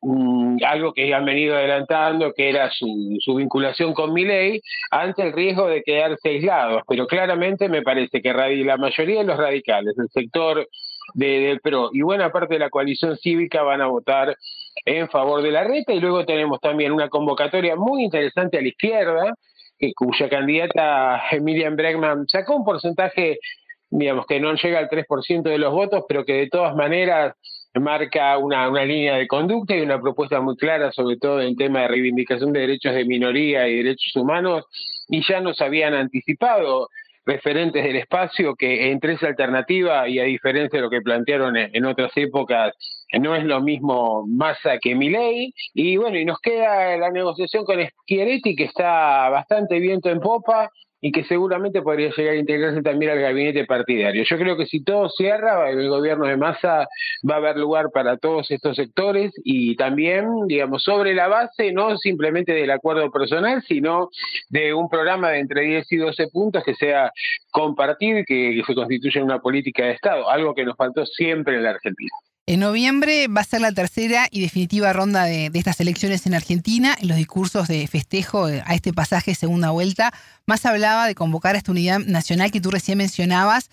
mm, 0.00 0.56
algo 0.66 0.92
que 0.92 1.14
han 1.14 1.24
venido 1.24 1.54
adelantando, 1.54 2.32
que 2.32 2.48
era 2.48 2.70
su, 2.70 3.16
su 3.20 3.36
vinculación 3.36 3.94
con 3.94 4.12
ley, 4.14 4.60
ante 4.90 5.22
el 5.22 5.32
riesgo 5.32 5.68
de 5.68 5.82
quedarse 5.82 6.28
aislados. 6.28 6.82
Pero 6.88 7.06
claramente 7.06 7.68
me 7.68 7.82
parece 7.82 8.20
que 8.20 8.32
la 8.32 8.76
mayoría 8.76 9.20
de 9.20 9.26
los 9.26 9.36
radicales, 9.36 9.94
el 9.96 10.08
sector 10.08 10.66
del 11.12 11.60
PRO 11.60 11.90
y 11.92 12.02
buena 12.02 12.30
parte 12.30 12.54
de 12.54 12.60
la 12.60 12.70
coalición 12.70 13.16
cívica 13.18 13.62
van 13.62 13.82
a 13.82 13.86
votar 13.86 14.36
en 14.84 15.08
favor 15.08 15.42
de 15.42 15.50
la 15.50 15.64
reta 15.64 15.92
y 15.92 16.00
luego 16.00 16.24
tenemos 16.24 16.60
también 16.60 16.92
una 16.92 17.08
convocatoria 17.08 17.76
muy 17.76 18.04
interesante 18.04 18.58
a 18.58 18.62
la 18.62 18.68
izquierda, 18.68 19.34
cuya 19.96 20.28
candidata 20.28 21.22
Miriam 21.40 21.76
Bregman 21.76 22.26
sacó 22.28 22.56
un 22.56 22.64
porcentaje 22.64 23.38
digamos, 23.90 24.26
que 24.26 24.40
no 24.40 24.54
llega 24.54 24.78
al 24.78 24.88
3% 24.88 25.42
de 25.42 25.58
los 25.58 25.72
votos, 25.72 26.04
pero 26.08 26.24
que 26.24 26.32
de 26.32 26.48
todas 26.48 26.74
maneras 26.74 27.34
marca 27.74 28.36
una, 28.38 28.68
una 28.68 28.84
línea 28.84 29.16
de 29.16 29.26
conducta 29.28 29.76
y 29.76 29.80
una 29.80 30.00
propuesta 30.00 30.40
muy 30.40 30.56
clara, 30.56 30.90
sobre 30.92 31.16
todo 31.16 31.40
en 31.40 31.56
tema 31.56 31.82
de 31.82 31.88
reivindicación 31.88 32.52
de 32.52 32.60
derechos 32.60 32.94
de 32.94 33.04
minoría 33.04 33.68
y 33.68 33.76
derechos 33.76 34.14
humanos, 34.16 34.64
y 35.08 35.22
ya 35.26 35.40
nos 35.40 35.60
habían 35.60 35.94
anticipado 35.94 36.88
referentes 37.26 37.82
del 37.84 37.96
espacio 37.96 38.54
que 38.54 38.90
entre 38.90 39.14
esa 39.14 39.28
alternativa 39.28 40.08
y 40.08 40.18
a 40.18 40.24
diferencia 40.24 40.78
de 40.78 40.82
lo 40.82 40.90
que 40.90 41.00
plantearon 41.00 41.56
en, 41.56 41.84
otras 41.86 42.12
épocas 42.16 42.74
no 43.20 43.34
es 43.34 43.44
lo 43.44 43.60
mismo 43.60 44.26
Massa 44.26 44.78
que 44.80 44.94
Milei 44.94 45.52
y 45.72 45.96
bueno 45.96 46.18
y 46.18 46.24
nos 46.24 46.38
queda 46.40 46.96
la 46.96 47.10
negociación 47.10 47.64
con 47.64 47.78
Schiaretti 47.80 48.56
que 48.56 48.64
está 48.64 49.28
bastante 49.30 49.78
viento 49.78 50.08
en 50.10 50.20
popa 50.20 50.70
y 51.06 51.12
que 51.12 51.22
seguramente 51.24 51.82
podría 51.82 52.08
llegar 52.16 52.32
a 52.32 52.38
integrarse 52.38 52.80
también 52.80 53.12
al 53.12 53.20
gabinete 53.20 53.66
partidario. 53.66 54.24
Yo 54.24 54.38
creo 54.38 54.56
que 54.56 54.64
si 54.64 54.82
todo 54.82 55.10
cierra, 55.10 55.68
el 55.68 55.86
gobierno 55.90 56.26
de 56.26 56.38
Massa 56.38 56.88
va 57.30 57.34
a 57.34 57.36
haber 57.36 57.58
lugar 57.58 57.90
para 57.92 58.16
todos 58.16 58.50
estos 58.50 58.76
sectores 58.76 59.30
y 59.44 59.76
también, 59.76 60.26
digamos, 60.46 60.82
sobre 60.82 61.12
la 61.12 61.28
base 61.28 61.72
no 61.72 61.98
simplemente 61.98 62.52
del 62.52 62.70
acuerdo 62.70 63.10
personal, 63.10 63.62
sino 63.68 64.08
de 64.48 64.72
un 64.72 64.88
programa 64.88 65.28
de 65.28 65.40
entre 65.40 65.60
10 65.66 65.92
y 65.92 65.96
12 65.98 66.28
puntos 66.28 66.64
que 66.64 66.74
sea 66.74 67.12
compartido 67.50 68.20
y 68.20 68.24
que, 68.24 68.62
se 68.66 68.74
constituya 68.74 69.22
una 69.22 69.40
política 69.40 69.84
de 69.84 69.92
Estado, 69.92 70.30
algo 70.30 70.54
que 70.54 70.64
nos 70.64 70.74
faltó 70.74 71.04
siempre 71.04 71.56
en 71.56 71.64
la 71.64 71.70
Argentina. 71.72 72.12
En 72.46 72.60
noviembre 72.60 73.26
va 73.28 73.40
a 73.40 73.44
ser 73.44 73.62
la 73.62 73.72
tercera 73.72 74.28
y 74.30 74.42
definitiva 74.42 74.92
ronda 74.92 75.24
de, 75.24 75.50
estas 75.54 75.80
elecciones 75.80 76.26
en 76.26 76.34
Argentina. 76.34 76.94
En 77.00 77.08
los 77.08 77.16
discursos 77.16 77.68
de 77.68 77.86
festejo 77.86 78.50
eh, 78.50 78.62
a 78.66 78.74
este 78.74 78.92
pasaje 78.92 79.34
segunda 79.34 79.70
vuelta, 79.70 80.12
más 80.44 80.66
hablaba 80.66 81.06
de 81.06 81.14
convocar 81.14 81.54
a 81.54 81.58
esta 81.58 81.72
unidad 81.72 82.00
nacional 82.00 82.50
que 82.50 82.60
tú 82.60 82.70
recién 82.70 82.98
mencionabas, 82.98 83.70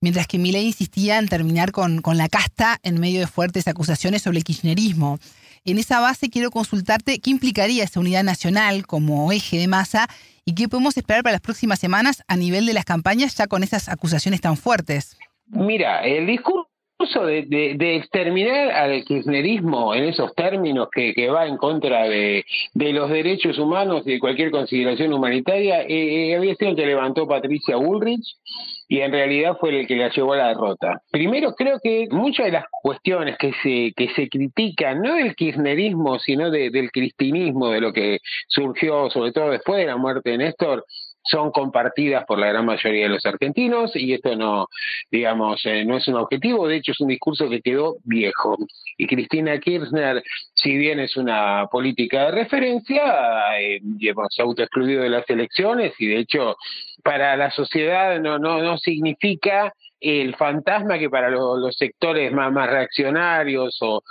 mientras 0.00 0.26
que 0.26 0.38
Milei 0.38 0.66
insistía 0.66 1.20
en 1.20 1.28
terminar 1.28 1.70
con, 1.70 2.02
con 2.02 2.16
la 2.18 2.28
casta 2.28 2.80
en 2.82 2.98
medio 2.98 3.20
de 3.20 3.28
fuertes 3.28 3.68
acusaciones 3.68 4.22
sobre 4.22 4.38
el 4.38 4.44
kirchnerismo. 4.44 5.20
En 5.64 5.78
esa 5.78 6.00
base 6.00 6.28
quiero 6.28 6.50
consultarte 6.50 7.20
qué 7.20 7.30
implicaría 7.30 7.84
esa 7.84 8.00
unidad 8.00 8.24
nacional 8.24 8.84
como 8.84 9.30
eje 9.30 9.58
de 9.58 9.68
masa 9.68 10.08
y 10.44 10.56
qué 10.56 10.68
podemos 10.68 10.96
esperar 10.96 11.22
para 11.22 11.34
las 11.34 11.40
próximas 11.40 11.78
semanas 11.78 12.24
a 12.26 12.36
nivel 12.36 12.66
de 12.66 12.72
las 12.72 12.84
campañas 12.84 13.36
ya 13.36 13.46
con 13.46 13.62
esas 13.62 13.88
acusaciones 13.88 14.40
tan 14.40 14.56
fuertes. 14.56 15.16
Mira, 15.46 16.00
el 16.00 16.26
discurso 16.26 16.67
de, 16.98 17.74
de, 17.76 17.96
exterminar 17.96 18.72
al 18.72 19.04
kirchnerismo 19.04 19.94
en 19.94 20.04
esos 20.04 20.34
términos 20.34 20.88
que, 20.92 21.14
que 21.14 21.30
va 21.30 21.46
en 21.46 21.56
contra 21.56 22.08
de, 22.08 22.44
los 22.74 23.08
derechos 23.08 23.56
humanos 23.58 24.02
y 24.04 24.14
de 24.14 24.18
cualquier 24.18 24.50
consideración 24.50 25.12
humanitaria, 25.12 25.82
eh, 25.82 26.30
eh, 26.30 26.36
había 26.36 26.56
sido 26.56 26.72
el 26.72 26.76
que 26.76 26.86
levantó 26.86 27.28
Patricia 27.28 27.76
Bullrich 27.76 28.36
y 28.88 29.00
en 29.00 29.12
realidad 29.12 29.56
fue 29.60 29.78
el 29.78 29.86
que 29.86 29.96
la 29.96 30.10
llevó 30.10 30.32
a 30.32 30.38
la 30.38 30.48
derrota. 30.48 31.00
Primero, 31.12 31.54
creo 31.54 31.78
que 31.80 32.08
muchas 32.10 32.46
de 32.46 32.52
las 32.52 32.64
cuestiones 32.82 33.36
que 33.38 33.52
se, 33.62 33.92
que 33.94 34.12
se 34.16 34.28
critican, 34.28 35.00
no 35.00 35.14
del 35.14 35.36
kirchnerismo, 35.36 36.18
sino 36.18 36.50
del 36.50 36.90
cristinismo, 36.90 37.68
de 37.68 37.80
lo 37.80 37.92
que 37.92 38.18
surgió 38.48 39.08
sobre 39.10 39.32
todo 39.32 39.50
después 39.50 39.78
de 39.78 39.86
la 39.86 39.96
muerte 39.96 40.30
de 40.30 40.38
Néstor, 40.38 40.84
son 41.30 41.50
compartidas 41.50 42.24
por 42.24 42.38
la 42.38 42.48
gran 42.48 42.66
mayoría 42.66 43.04
de 43.04 43.10
los 43.10 43.24
argentinos 43.26 43.94
y 43.94 44.12
esto 44.14 44.34
no, 44.36 44.68
digamos, 45.10 45.64
eh, 45.66 45.84
no 45.84 45.96
es 45.96 46.08
un 46.08 46.16
objetivo, 46.16 46.68
de 46.68 46.76
hecho 46.76 46.92
es 46.92 47.00
un 47.00 47.08
discurso 47.08 47.48
que 47.48 47.60
quedó 47.60 47.96
viejo. 48.04 48.56
Y 48.96 49.06
Cristina 49.06 49.58
Kirchner, 49.58 50.22
si 50.54 50.76
bien 50.76 51.00
es 51.00 51.16
una 51.16 51.66
política 51.70 52.26
de 52.26 52.30
referencia, 52.32 53.58
eh, 53.60 53.80
se 54.30 54.42
ha 54.42 54.44
autoexcluido 54.44 55.02
de 55.02 55.10
las 55.10 55.28
elecciones 55.28 55.92
y 55.98 56.06
de 56.06 56.18
hecho 56.18 56.56
para 57.02 57.36
la 57.36 57.50
sociedad 57.50 58.20
no, 58.20 58.38
no, 58.38 58.62
no 58.62 58.78
significa 58.78 59.72
el 60.00 60.36
fantasma 60.36 60.98
que 60.98 61.10
para 61.10 61.30
los, 61.30 61.76
sectores 61.76 62.32
más, 62.32 62.52
más 62.52 62.70
reaccionarios 62.70 63.76
o 63.80 64.02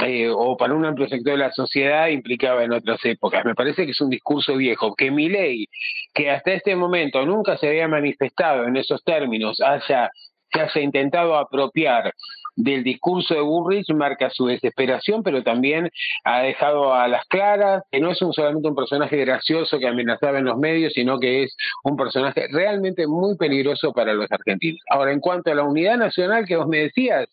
eh, 0.00 0.28
o 0.30 0.56
para 0.56 0.74
un 0.74 0.84
amplio 0.84 1.08
sector 1.08 1.32
de 1.32 1.38
la 1.38 1.52
sociedad 1.52 2.08
implicaba 2.08 2.64
en 2.64 2.72
otras 2.72 3.04
épocas. 3.04 3.44
Me 3.44 3.54
parece 3.54 3.84
que 3.84 3.92
es 3.92 4.00
un 4.00 4.10
discurso 4.10 4.56
viejo, 4.56 4.94
que 4.94 5.10
mi 5.10 5.28
ley, 5.28 5.66
que 6.14 6.30
hasta 6.30 6.52
este 6.52 6.76
momento 6.76 7.24
nunca 7.26 7.56
se 7.56 7.68
había 7.68 7.88
manifestado 7.88 8.66
en 8.66 8.76
esos 8.76 9.02
términos, 9.04 9.60
haya, 9.60 10.10
se 10.52 10.60
haya 10.60 10.80
intentado 10.80 11.36
apropiar 11.36 12.12
del 12.54 12.84
discurso 12.84 13.34
de 13.34 13.40
Bullrich 13.40 13.92
marca 13.94 14.30
su 14.30 14.46
desesperación, 14.46 15.22
pero 15.22 15.42
también 15.42 15.90
ha 16.24 16.42
dejado 16.42 16.94
a 16.94 17.08
las 17.08 17.24
claras 17.26 17.82
que 17.90 18.00
no 18.00 18.10
es 18.10 18.20
un, 18.20 18.32
solamente 18.32 18.68
un 18.68 18.74
personaje 18.74 19.16
gracioso 19.16 19.78
que 19.78 19.88
amenazaba 19.88 20.38
en 20.38 20.44
los 20.44 20.58
medios, 20.58 20.92
sino 20.92 21.18
que 21.18 21.44
es 21.44 21.56
un 21.84 21.96
personaje 21.96 22.48
realmente 22.50 23.06
muy 23.06 23.36
peligroso 23.36 23.92
para 23.92 24.12
los 24.12 24.30
argentinos. 24.30 24.80
Ahora, 24.90 25.12
en 25.12 25.20
cuanto 25.20 25.50
a 25.50 25.54
la 25.54 25.62
unidad 25.62 25.96
nacional 25.96 26.44
que 26.46 26.56
vos 26.56 26.68
me 26.68 26.78
decías, 26.78 27.26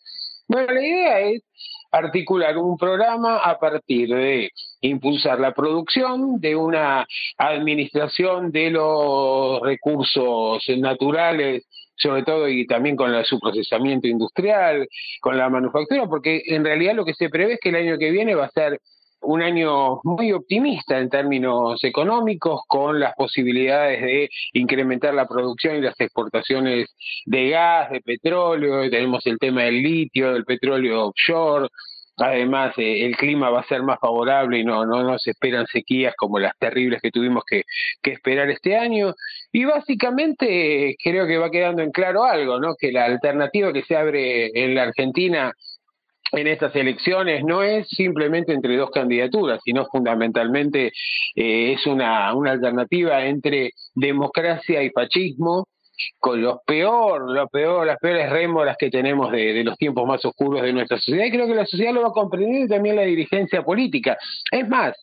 bueno, 0.47 0.73
la 0.73 0.81
idea 0.81 1.19
es 1.19 1.43
articular 1.91 2.57
un 2.57 2.77
programa 2.77 3.37
a 3.37 3.57
partir 3.57 4.09
de 4.09 4.51
impulsar 4.81 5.39
la 5.39 5.53
producción 5.53 6.39
de 6.39 6.55
una 6.55 7.05
administración 7.37 8.51
de 8.51 8.71
los 8.71 9.61
recursos 9.61 10.63
naturales 10.77 11.65
sobre 11.99 12.23
todo 12.23 12.47
y 12.47 12.65
también 12.65 12.95
con 12.95 13.23
su 13.25 13.39
procesamiento 13.39 14.07
industrial, 14.07 14.87
con 15.19 15.37
la 15.37 15.49
manufactura, 15.49 16.07
porque 16.07 16.41
en 16.45 16.63
realidad 16.63 16.95
lo 16.95 17.03
que 17.03 17.13
se 17.13 17.29
prevé 17.29 17.53
es 17.53 17.59
que 17.59 17.69
el 17.69 17.75
año 17.75 17.97
que 17.97 18.11
viene 18.11 18.35
va 18.35 18.45
a 18.45 18.51
ser 18.51 18.79
un 19.21 19.41
año 19.41 19.99
muy 20.03 20.31
optimista 20.31 20.97
en 20.99 21.09
términos 21.09 21.83
económicos, 21.83 22.61
con 22.67 22.99
las 22.99 23.13
posibilidades 23.15 24.01
de 24.01 24.29
incrementar 24.53 25.13
la 25.13 25.27
producción 25.27 25.77
y 25.77 25.81
las 25.81 25.99
exportaciones 25.99 26.89
de 27.25 27.49
gas, 27.49 27.91
de 27.91 28.01
petróleo, 28.01 28.89
tenemos 28.89 29.25
el 29.25 29.37
tema 29.37 29.63
del 29.63 29.81
litio, 29.81 30.33
del 30.33 30.45
petróleo 30.45 31.07
offshore, 31.07 31.69
Además, 32.19 32.73
eh, 32.77 33.05
el 33.05 33.15
clima 33.15 33.49
va 33.49 33.61
a 33.61 33.67
ser 33.67 33.81
más 33.81 33.97
favorable 33.99 34.59
y 34.59 34.65
no, 34.65 34.85
no, 34.85 35.17
se 35.17 35.31
esperan 35.31 35.65
sequías 35.67 36.13
como 36.17 36.37
las 36.37 36.57
terribles 36.57 37.01
que 37.01 37.11
tuvimos 37.11 37.43
que, 37.49 37.63
que, 38.01 38.11
esperar 38.11 38.49
este 38.49 38.75
año. 38.75 39.13
Y 39.53 39.63
básicamente 39.63 40.95
creo 41.01 41.27
que 41.27 41.37
va 41.37 41.49
quedando 41.49 41.81
en 41.81 41.91
claro 41.91 42.25
algo, 42.25 42.59
¿no? 42.59 42.75
Que 42.77 42.91
la 42.91 43.05
alternativa 43.05 43.71
que 43.71 43.83
se 43.83 43.95
abre 43.95 44.51
en 44.53 44.75
la 44.75 44.83
Argentina 44.83 45.53
en 46.31 46.47
estas 46.47 46.75
elecciones 46.75 47.43
no 47.43 47.63
es 47.63 47.87
simplemente 47.89 48.53
entre 48.53 48.77
dos 48.77 48.91
candidaturas, 48.91 49.59
sino 49.63 49.85
fundamentalmente 49.85 50.91
eh, 51.35 51.73
es 51.73 51.85
una, 51.87 52.29
alternativa 52.29 53.25
entre 53.25 53.71
democracia 53.95 54.83
y 54.83 54.89
fascismo, 54.89 55.67
con 56.17 56.41
los 56.41 56.59
peor, 56.65 57.29
lo 57.29 57.47
peor, 57.49 57.85
las 57.85 57.97
peores 57.97 58.29
rémoras 58.29 58.77
que 58.77 58.89
tenemos 58.89 59.31
de, 59.31 59.63
los 59.65 59.77
tiempos 59.77 60.07
más 60.07 60.23
oscuros 60.23 60.61
de 60.61 60.71
nuestra 60.71 60.97
sociedad. 60.97 61.25
Y 61.25 61.31
creo 61.31 61.45
que 61.45 61.55
la 61.55 61.65
sociedad 61.65 61.93
lo 61.93 62.03
va 62.03 62.07
a 62.07 62.11
comprender 62.11 62.63
y 62.63 62.67
también 62.69 62.95
la 62.95 63.01
dirigencia 63.01 63.63
política. 63.63 64.17
Es 64.49 64.67
más, 64.69 64.95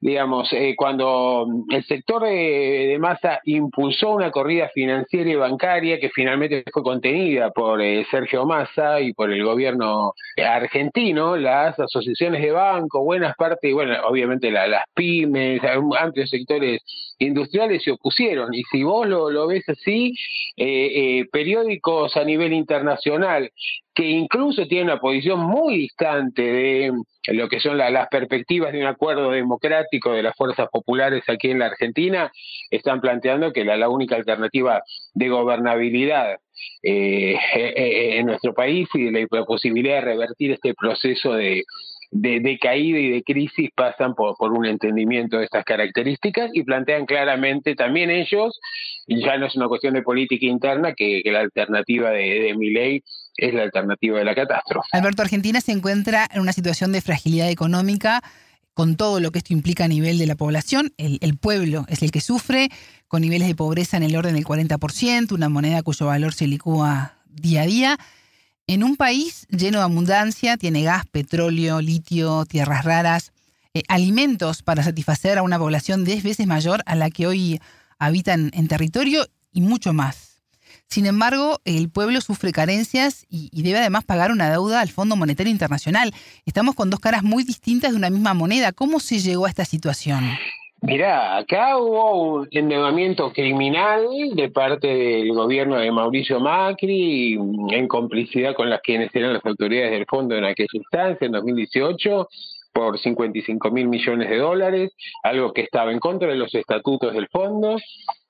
digamos, 0.00 0.52
eh, 0.52 0.74
cuando 0.76 1.46
el 1.70 1.84
sector 1.84 2.22
de, 2.22 2.96
masa 3.00 3.40
impulsó 3.44 4.10
una 4.10 4.30
corrida 4.30 4.70
financiera 4.72 5.30
y 5.30 5.34
bancaria 5.34 5.98
que 5.98 6.10
finalmente 6.10 6.64
fue 6.72 6.82
contenida 6.82 7.50
por 7.50 7.80
eh, 7.80 8.06
Sergio 8.10 8.46
Massa 8.46 9.00
y 9.00 9.12
por 9.12 9.32
el 9.32 9.42
gobierno 9.44 10.12
argentino, 10.36 11.36
las 11.36 11.78
asociaciones 11.78 12.42
de 12.42 12.52
banco, 12.52 13.02
buenas 13.02 13.34
partes, 13.36 13.72
bueno, 13.72 13.94
obviamente 14.06 14.50
las 14.50 14.84
pymes, 14.94 15.60
amplios 15.98 16.30
sectores 16.30 16.80
industriales 17.18 17.82
se 17.82 17.92
opusieron. 17.92 18.54
Y 18.54 18.62
si 18.70 18.84
vos 18.84 19.06
lo, 19.06 19.30
lo 19.30 19.48
ves 19.48 19.68
así, 19.68 20.14
eh, 20.56 21.24
periódicos 21.32 22.16
a 22.16 22.24
nivel 22.24 22.52
internacional 22.52 23.50
que 23.98 24.06
incluso 24.06 24.68
tienen 24.68 24.90
una 24.90 25.00
posición 25.00 25.40
muy 25.40 25.76
distante 25.76 26.40
de 26.40 26.92
lo 27.32 27.48
que 27.48 27.58
son 27.58 27.76
las 27.76 28.06
perspectivas 28.06 28.72
de 28.72 28.80
un 28.80 28.86
acuerdo 28.86 29.32
democrático 29.32 30.12
de 30.12 30.22
las 30.22 30.36
fuerzas 30.36 30.68
populares 30.70 31.24
aquí 31.26 31.50
en 31.50 31.58
la 31.58 31.66
Argentina, 31.66 32.30
están 32.70 33.00
planteando 33.00 33.52
que 33.52 33.64
la, 33.64 33.88
única 33.88 34.14
alternativa 34.14 34.84
de 35.14 35.28
gobernabilidad 35.28 36.36
eh, 36.84 37.34
eh, 37.34 37.72
eh, 37.76 38.18
en 38.18 38.26
nuestro 38.26 38.54
país 38.54 38.88
y 38.94 39.10
de 39.10 39.26
la 39.28 39.44
posibilidad 39.44 39.96
de 39.96 40.02
revertir 40.02 40.52
este 40.52 40.74
proceso 40.74 41.32
de, 41.32 41.64
de, 42.12 42.58
caída 42.60 43.00
y 43.00 43.10
de 43.10 43.24
crisis 43.24 43.70
pasan 43.74 44.14
por, 44.14 44.36
por 44.36 44.52
un 44.52 44.64
entendimiento 44.64 45.38
de 45.38 45.46
estas 45.46 45.64
características 45.64 46.52
y 46.54 46.62
plantean 46.62 47.04
claramente 47.04 47.74
también 47.74 48.10
ellos, 48.10 48.60
ya 49.08 49.38
no 49.38 49.46
es 49.46 49.56
una 49.56 49.66
cuestión 49.66 49.94
de 49.94 50.02
política 50.02 50.46
interna, 50.46 50.94
que, 50.94 51.20
la 51.24 51.40
alternativa 51.40 52.10
de, 52.10 52.42
de 52.42 52.54
mi 52.54 52.70
ley 52.70 53.02
es 53.38 53.54
la 53.54 53.62
alternativa 53.62 54.18
de 54.18 54.24
la 54.24 54.34
catástrofe. 54.34 54.88
Alberto, 54.92 55.22
Argentina 55.22 55.60
se 55.60 55.72
encuentra 55.72 56.28
en 56.30 56.40
una 56.40 56.52
situación 56.52 56.92
de 56.92 57.00
fragilidad 57.00 57.48
económica 57.48 58.22
con 58.74 58.96
todo 58.96 59.18
lo 59.18 59.32
que 59.32 59.38
esto 59.38 59.52
implica 59.52 59.84
a 59.84 59.88
nivel 59.88 60.18
de 60.18 60.26
la 60.26 60.36
población. 60.36 60.92
El, 60.98 61.36
pueblo 61.36 61.84
es 61.88 62.02
el 62.02 62.12
que 62.12 62.20
sufre, 62.20 62.68
con 63.08 63.22
niveles 63.22 63.48
de 63.48 63.54
pobreza 63.54 63.96
en 63.96 64.04
el 64.04 64.14
orden 64.14 64.34
del 64.34 64.44
40%, 64.44 65.32
una 65.32 65.48
moneda 65.48 65.82
cuyo 65.82 66.06
valor 66.06 66.32
se 66.32 66.46
licúa 66.46 67.14
día 67.26 67.62
a 67.62 67.66
día. 67.66 67.98
En 68.68 68.84
un 68.84 68.96
país 68.96 69.46
lleno 69.50 69.78
de 69.78 69.84
abundancia, 69.84 70.56
tiene 70.56 70.82
gas, 70.82 71.06
petróleo, 71.06 71.80
litio, 71.80 72.44
tierras 72.44 72.84
raras, 72.84 73.32
eh, 73.74 73.82
alimentos 73.88 74.62
para 74.62 74.82
satisfacer 74.82 75.38
a 75.38 75.42
una 75.42 75.58
población 75.58 76.04
10 76.04 76.22
veces 76.22 76.46
mayor 76.46 76.82
a 76.86 76.94
la 76.94 77.10
que 77.10 77.26
hoy 77.26 77.60
habitan 77.98 78.50
en 78.54 78.68
territorio 78.68 79.26
y 79.52 79.60
mucho 79.60 79.92
más. 79.92 80.27
Sin 80.88 81.04
embargo, 81.04 81.58
el 81.66 81.90
pueblo 81.90 82.22
sufre 82.22 82.50
carencias 82.50 83.26
y, 83.28 83.50
debe 83.62 83.78
además 83.78 84.04
pagar 84.04 84.32
una 84.32 84.50
deuda 84.50 84.80
al 84.80 84.88
Fondo 84.88 85.16
Monetario 85.16 85.52
Internacional. 85.52 86.12
Estamos 86.46 86.74
con 86.74 86.88
dos 86.88 86.98
caras 86.98 87.22
muy 87.22 87.44
distintas 87.44 87.90
de 87.90 87.98
una 87.98 88.08
misma 88.08 88.32
moneda. 88.32 88.72
¿Cómo 88.72 88.98
se 88.98 89.18
llegó 89.18 89.44
a 89.44 89.50
esta 89.50 89.66
situación? 89.66 90.24
Mirá, 90.80 91.36
acá 91.36 91.76
hubo 91.76 92.38
un 92.38 92.48
endeudamiento 92.50 93.32
criminal 93.32 94.06
de 94.32 94.48
parte 94.48 94.86
del 94.86 95.32
gobierno 95.34 95.76
de 95.76 95.92
Mauricio 95.92 96.40
Macri 96.40 97.34
en 97.34 97.88
complicidad 97.88 98.54
con 98.54 98.70
las 98.70 98.80
quienes 98.80 99.14
eran 99.14 99.34
las 99.34 99.44
autoridades 99.44 99.90
del 99.90 100.06
fondo 100.06 100.36
en 100.36 100.44
aquella 100.44 100.68
instancia, 100.72 101.26
en 101.26 101.32
2018 101.32 102.28
por 102.78 102.96
55 102.96 103.72
mil 103.72 103.88
millones 103.88 104.30
de 104.30 104.36
dólares, 104.36 104.94
algo 105.24 105.52
que 105.52 105.62
estaba 105.62 105.90
en 105.90 105.98
contra 105.98 106.28
de 106.28 106.36
los 106.36 106.54
estatutos 106.54 107.12
del 107.12 107.26
fondo 107.26 107.76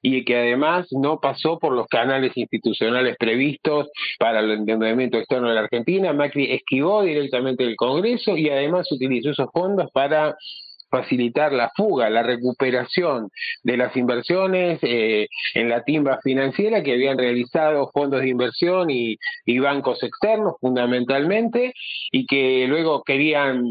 y 0.00 0.24
que 0.24 0.38
además 0.38 0.86
no 0.90 1.20
pasó 1.20 1.58
por 1.58 1.74
los 1.74 1.86
canales 1.86 2.34
institucionales 2.34 3.16
previstos 3.18 3.90
para 4.18 4.40
el 4.40 4.50
endeudamiento 4.52 5.18
externo 5.18 5.50
de 5.50 5.54
la 5.54 5.60
Argentina. 5.60 6.14
Macri 6.14 6.50
esquivó 6.50 7.02
directamente 7.02 7.62
el 7.62 7.76
Congreso 7.76 8.38
y 8.38 8.48
además 8.48 8.90
utilizó 8.90 9.32
esos 9.32 9.50
fondos 9.52 9.90
para 9.92 10.34
facilitar 10.90 11.52
la 11.52 11.70
fuga, 11.76 12.10
la 12.10 12.22
recuperación 12.22 13.30
de 13.62 13.76
las 13.76 13.96
inversiones 13.96 14.78
eh, 14.82 15.28
en 15.54 15.68
la 15.68 15.84
timba 15.84 16.18
financiera 16.22 16.82
que 16.82 16.92
habían 16.92 17.18
realizado 17.18 17.90
fondos 17.92 18.20
de 18.20 18.28
inversión 18.28 18.90
y, 18.90 19.18
bancos 19.58 20.02
externos 20.04 20.54
fundamentalmente 20.60 21.74
y 22.12 22.26
que 22.26 22.66
luego 22.68 23.02
querían 23.02 23.64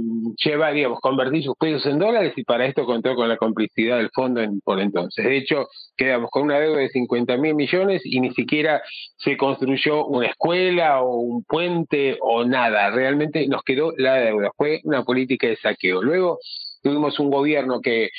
llevar, 0.43 0.73
digamos, 0.73 0.99
convertir 0.99 1.43
sus 1.43 1.55
pesos 1.55 1.85
en 1.85 1.97
dólares 1.97 2.33
y 2.35 2.43
para 2.43 2.65
esto 2.65 2.85
contó 2.85 3.15
con 3.15 3.29
la 3.29 3.37
complicidad 3.37 3.97
del 3.97 4.09
fondo 4.09 4.41
por 4.65 4.81
entonces. 4.81 5.23
De 5.23 5.37
hecho, 5.37 5.67
quedamos 5.95 6.29
con 6.29 6.43
una 6.43 6.59
deuda 6.59 6.79
de 6.79 6.89
50 6.89 7.37
mil 7.37 7.55
millones 7.55 8.01
y 8.05 8.19
ni 8.19 8.31
siquiera 8.33 8.81
se 9.17 9.37
construyó 9.37 10.05
una 10.05 10.27
escuela 10.27 11.01
o 11.01 11.17
un 11.17 11.43
puente 11.43 12.17
o 12.21 12.43
nada. 12.45 12.91
Realmente 12.91 13.47
nos 13.47 13.63
quedó 13.63 13.93
la 13.97 14.15
deuda. 14.15 14.51
Fue 14.55 14.81
una 14.83 15.03
política 15.03 15.47
de 15.47 15.55
saqueo. 15.57 16.01
Luego, 16.01 16.39
Tuvimos 16.81 17.19
un 17.19 17.29
gobierno 17.31 17.81
que 17.81 18.09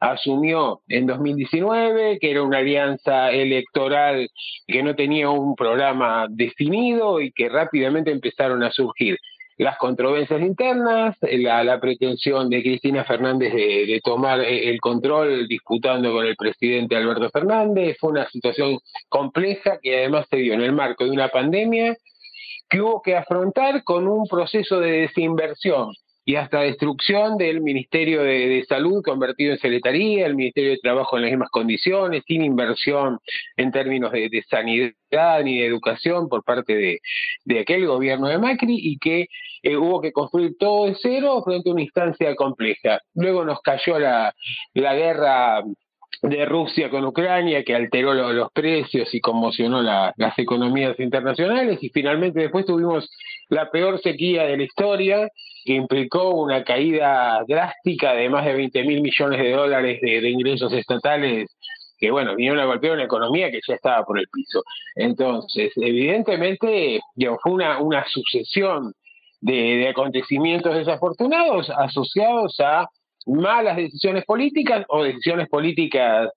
asumió 0.00 0.80
en 0.88 1.06
2019, 1.06 2.18
que 2.20 2.30
era 2.30 2.42
una 2.42 2.58
alianza 2.58 3.30
electoral 3.30 4.28
que 4.66 4.82
no 4.82 4.94
tenía 4.94 5.30
un 5.30 5.54
programa 5.54 6.26
definido 6.28 7.20
y 7.20 7.32
que 7.32 7.48
rápidamente 7.48 8.10
empezaron 8.10 8.62
a 8.62 8.70
surgir 8.70 9.18
las 9.58 9.78
controversias 9.78 10.42
internas, 10.42 11.16
la, 11.22 11.80
pretensión 11.80 12.50
de 12.50 12.62
Cristina 12.62 13.04
Fernández 13.04 13.54
de, 13.54 14.00
tomar 14.04 14.40
el 14.40 14.78
control 14.80 15.48
disputando 15.48 16.12
con 16.12 16.26
el 16.26 16.36
presidente 16.36 16.94
Alberto 16.94 17.30
Fernández. 17.30 17.96
Fue 17.98 18.10
una 18.10 18.28
situación 18.28 18.78
compleja 19.08 19.78
que 19.82 19.96
además 19.96 20.26
se 20.28 20.36
dio 20.36 20.52
en 20.52 20.60
el 20.60 20.72
marco 20.72 21.04
de 21.04 21.10
una 21.10 21.28
pandemia 21.28 21.96
que 22.68 22.82
hubo 22.82 23.00
que 23.00 23.16
afrontar 23.16 23.82
con 23.84 24.06
un 24.08 24.26
proceso 24.26 24.78
de 24.78 25.02
desinversión 25.02 25.92
y 26.28 26.34
hasta 26.34 26.62
destrucción 26.62 27.38
del 27.38 27.60
Ministerio 27.60 28.22
de, 28.24 28.64
Salud 28.68 29.00
convertido 29.04 29.52
en 29.52 29.60
secretaría, 29.60 30.26
el 30.26 30.34
Ministerio 30.34 30.72
de 30.72 30.78
Trabajo 30.78 31.16
en 31.16 31.22
las 31.22 31.30
mismas 31.30 31.50
condiciones, 31.50 32.24
sin 32.26 32.42
inversión 32.42 33.20
en 33.56 33.70
términos 33.70 34.10
de, 34.10 34.44
sanidad 34.50 35.44
ni 35.44 35.60
de 35.60 35.66
educación 35.66 36.28
por 36.28 36.42
parte 36.42 37.00
de, 37.44 37.60
aquel 37.60 37.86
gobierno 37.86 38.26
de 38.26 38.38
Macri 38.38 38.76
y 38.76 38.98
que 38.98 39.28
eh, 39.62 39.76
hubo 39.76 40.00
que 40.00 40.10
construir 40.10 40.56
todo 40.58 40.86
de 40.86 40.96
cero 41.00 41.42
frente 41.44 41.70
a 41.70 41.72
una 41.72 41.82
instancia 41.82 42.34
compleja. 42.34 43.00
Luego 43.14 43.44
nos 43.44 43.60
cayó 43.60 43.96
la, 44.00 44.34
la 44.74 44.94
guerra 44.96 45.62
de 46.22 46.44
Rusia 46.46 46.90
con 46.90 47.04
Ucrania 47.04 47.62
que 47.62 47.74
alteró 47.74 48.14
los 48.14 48.50
precios 48.52 49.12
y 49.14 49.20
conmocionó 49.20 49.82
las 49.82 50.38
economías 50.38 50.98
internacionales 50.98 51.78
y 51.82 51.90
finalmente 51.90 52.40
después 52.40 52.66
tuvimos 52.66 53.08
la 53.48 53.70
peor 53.70 54.00
sequía 54.00 54.44
de 54.44 54.56
la 54.56 54.62
historia 54.62 55.28
que 55.64 55.74
implicó 55.74 56.30
una 56.30 56.64
caída 56.64 57.42
drástica 57.46 58.14
de 58.14 58.28
más 58.28 58.44
de 58.44 58.54
20 58.54 58.84
mil 58.84 59.02
millones 59.02 59.40
de 59.40 59.52
dólares 59.52 60.00
de, 60.00 60.30
ingresos 60.30 60.72
estatales 60.72 61.50
que 61.98 62.10
bueno, 62.10 62.36
vinieron 62.36 62.60
a 62.60 62.66
golpear 62.66 62.92
una 62.94 63.04
economía 63.04 63.50
que 63.50 63.60
ya 63.66 63.74
estaba 63.74 64.04
por 64.04 64.18
el 64.18 64.26
piso. 64.30 64.62
Entonces, 64.96 65.72
evidentemente, 65.76 67.00
fue 67.42 67.52
una, 67.52 67.78
una 67.78 68.04
sucesión 68.06 68.92
de 69.40 69.88
acontecimientos 69.88 70.74
desafortunados 70.74 71.70
asociados 71.70 72.60
a 72.60 72.86
malas 73.26 73.76
decisiones 73.76 74.24
políticas 74.24 74.84
o 74.88 75.02
decisiones 75.02 75.48
políticas 75.48 76.30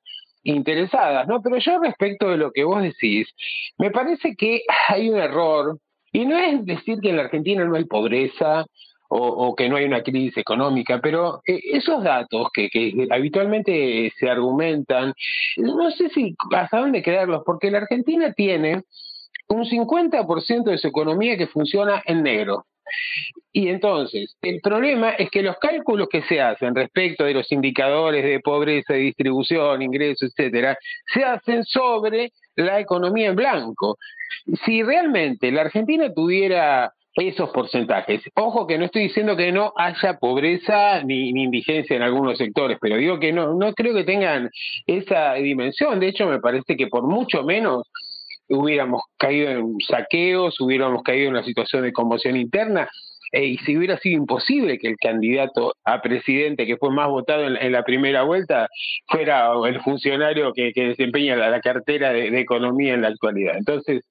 interesadas, 0.43 1.28
¿no? 1.28 1.41
Pero 1.41 1.58
yo 1.58 1.80
respecto 1.80 2.30
de 2.30 2.38
lo 2.38 2.52
que 2.52 2.63
vos 2.63 2.82
decís, 2.82 3.28
me 3.78 3.91
parece 3.91 4.36
que 4.36 4.63
hay 4.88 5.10
un 5.10 5.17
error, 5.17 5.80
y 6.12 6.25
no 6.25 6.38
es 6.38 6.65
decir 6.65 6.99
que 7.02 7.10
en 7.10 7.17
la 7.17 7.23
Argentina 7.23 7.63
no 7.65 7.75
hay 7.75 7.86
pobreza 7.86 8.65
o, 9.12 9.56
que 9.56 9.67
no 9.67 9.75
hay 9.75 9.86
una 9.86 10.04
crisis 10.04 10.38
económica, 10.38 10.99
pero 11.02 11.41
eh, 11.47 11.60
esos 11.73 12.04
datos 12.04 12.49
que, 12.54 12.69
que, 12.69 13.08
habitualmente 13.10 14.13
se 14.15 14.30
argumentan, 14.30 15.13
no 15.58 15.89
sé 15.89 16.10
si 16.10 16.36
hasta 16.56 16.80
dónde 16.80 17.02
creerlos, 17.02 17.41
porque 17.43 17.71
la 17.71 17.80
Argentina 17.80 18.32
tiene 18.34 18.84
un 19.47 19.65
50% 19.65 20.63
de 20.63 20.78
su 20.78 20.88
economía 20.88 21.38
que 21.38 21.47
funciona 21.47 22.04
en 22.06 22.21
negro. 22.21 22.65
Y 23.52 23.69
entonces, 23.69 24.36
el 24.41 24.60
problema 24.62 25.12
es 25.12 25.30
que 25.30 25.41
los 25.41 25.58
cálculos 25.58 26.08
que 26.10 26.21
se 26.23 26.39
hacen 26.39 26.75
respecto 26.75 27.23
de 27.23 27.34
los 27.34 27.52
indicadores 27.52 28.23
de 28.23 28.39
pobreza, 28.39 28.93
de 28.93 28.99
distribución, 28.99 29.82
ingresos, 29.82 30.32
etcétera, 30.32 30.78
se 31.13 31.23
hacen 31.23 31.63
sobre 31.63 32.32
la 32.56 32.80
economía 32.80 33.30
en 33.30 33.36
blanco. 33.36 33.97
Si 34.65 34.84
realmente 34.84 35.52
la 35.52 35.62
Argentina 35.62 36.13
tuviera 36.13 36.93
esos 37.15 37.49
porcentajes. 37.49 38.21
Ojo 38.36 38.67
que 38.67 38.78
no 38.78 38.86
estoy 38.86 39.04
diciendo 39.04 39.36
que 39.36 39.52
no 39.52 39.73
haya 39.75 40.17
pobreza 40.19 41.04
ni, 41.04 41.34
ni, 41.34 41.43
indigencia 41.43 41.95
en 41.95 42.02
algunos 42.02 42.38
sectores, 42.38 42.78
pero 42.80 42.97
digo 42.97 43.19
que 43.19 43.34
no, 43.34 43.54
no 43.56 43.73
creo 43.73 43.93
que 43.93 44.04
tengan 44.04 44.49
esa 44.86 45.34
dimensión. 45.34 45.99
De 45.99 46.08
hecho, 46.08 46.28
me 46.28 46.39
parece 46.39 46.78
que 46.78 46.88
por 46.88 47.04
mucho 47.04 47.43
menos 47.43 47.84
hubiéramos 48.50 49.04
caído 49.18 49.52
en 49.52 49.76
saqueos, 49.88 50.60
hubiéramos 50.60 51.04
caído 51.04 51.28
en 51.28 51.34
una 51.36 51.44
situación 51.44 51.84
de 51.84 51.94
conmoción 51.94 52.36
interna, 52.36 52.90
eh, 53.32 53.46
y 53.46 53.58
si 53.60 53.78
hubiera 53.78 53.98
sido 54.00 54.18
imposible 54.18 54.80
que 54.80 54.88
el 54.88 54.98
candidato 54.98 55.76
a 55.84 56.02
presidente 56.02 56.66
que 56.66 56.78
fue 56.78 56.92
más 56.92 57.08
votado 57.10 57.46
en, 57.46 57.72
la 57.72 57.84
primera 57.84 58.24
vuelta 58.24 58.68
fuera 59.08 59.52
el 59.68 59.80
funcionario 59.82 60.52
que, 60.54 60.72
desempeña 60.76 61.36
la, 61.36 61.62
cartera 61.62 62.12
de, 62.12 62.40
economía 62.40 62.96
en 62.96 63.04
la 63.04 63.10
actualidad. 63.10 63.56
Entonces, 63.58 64.02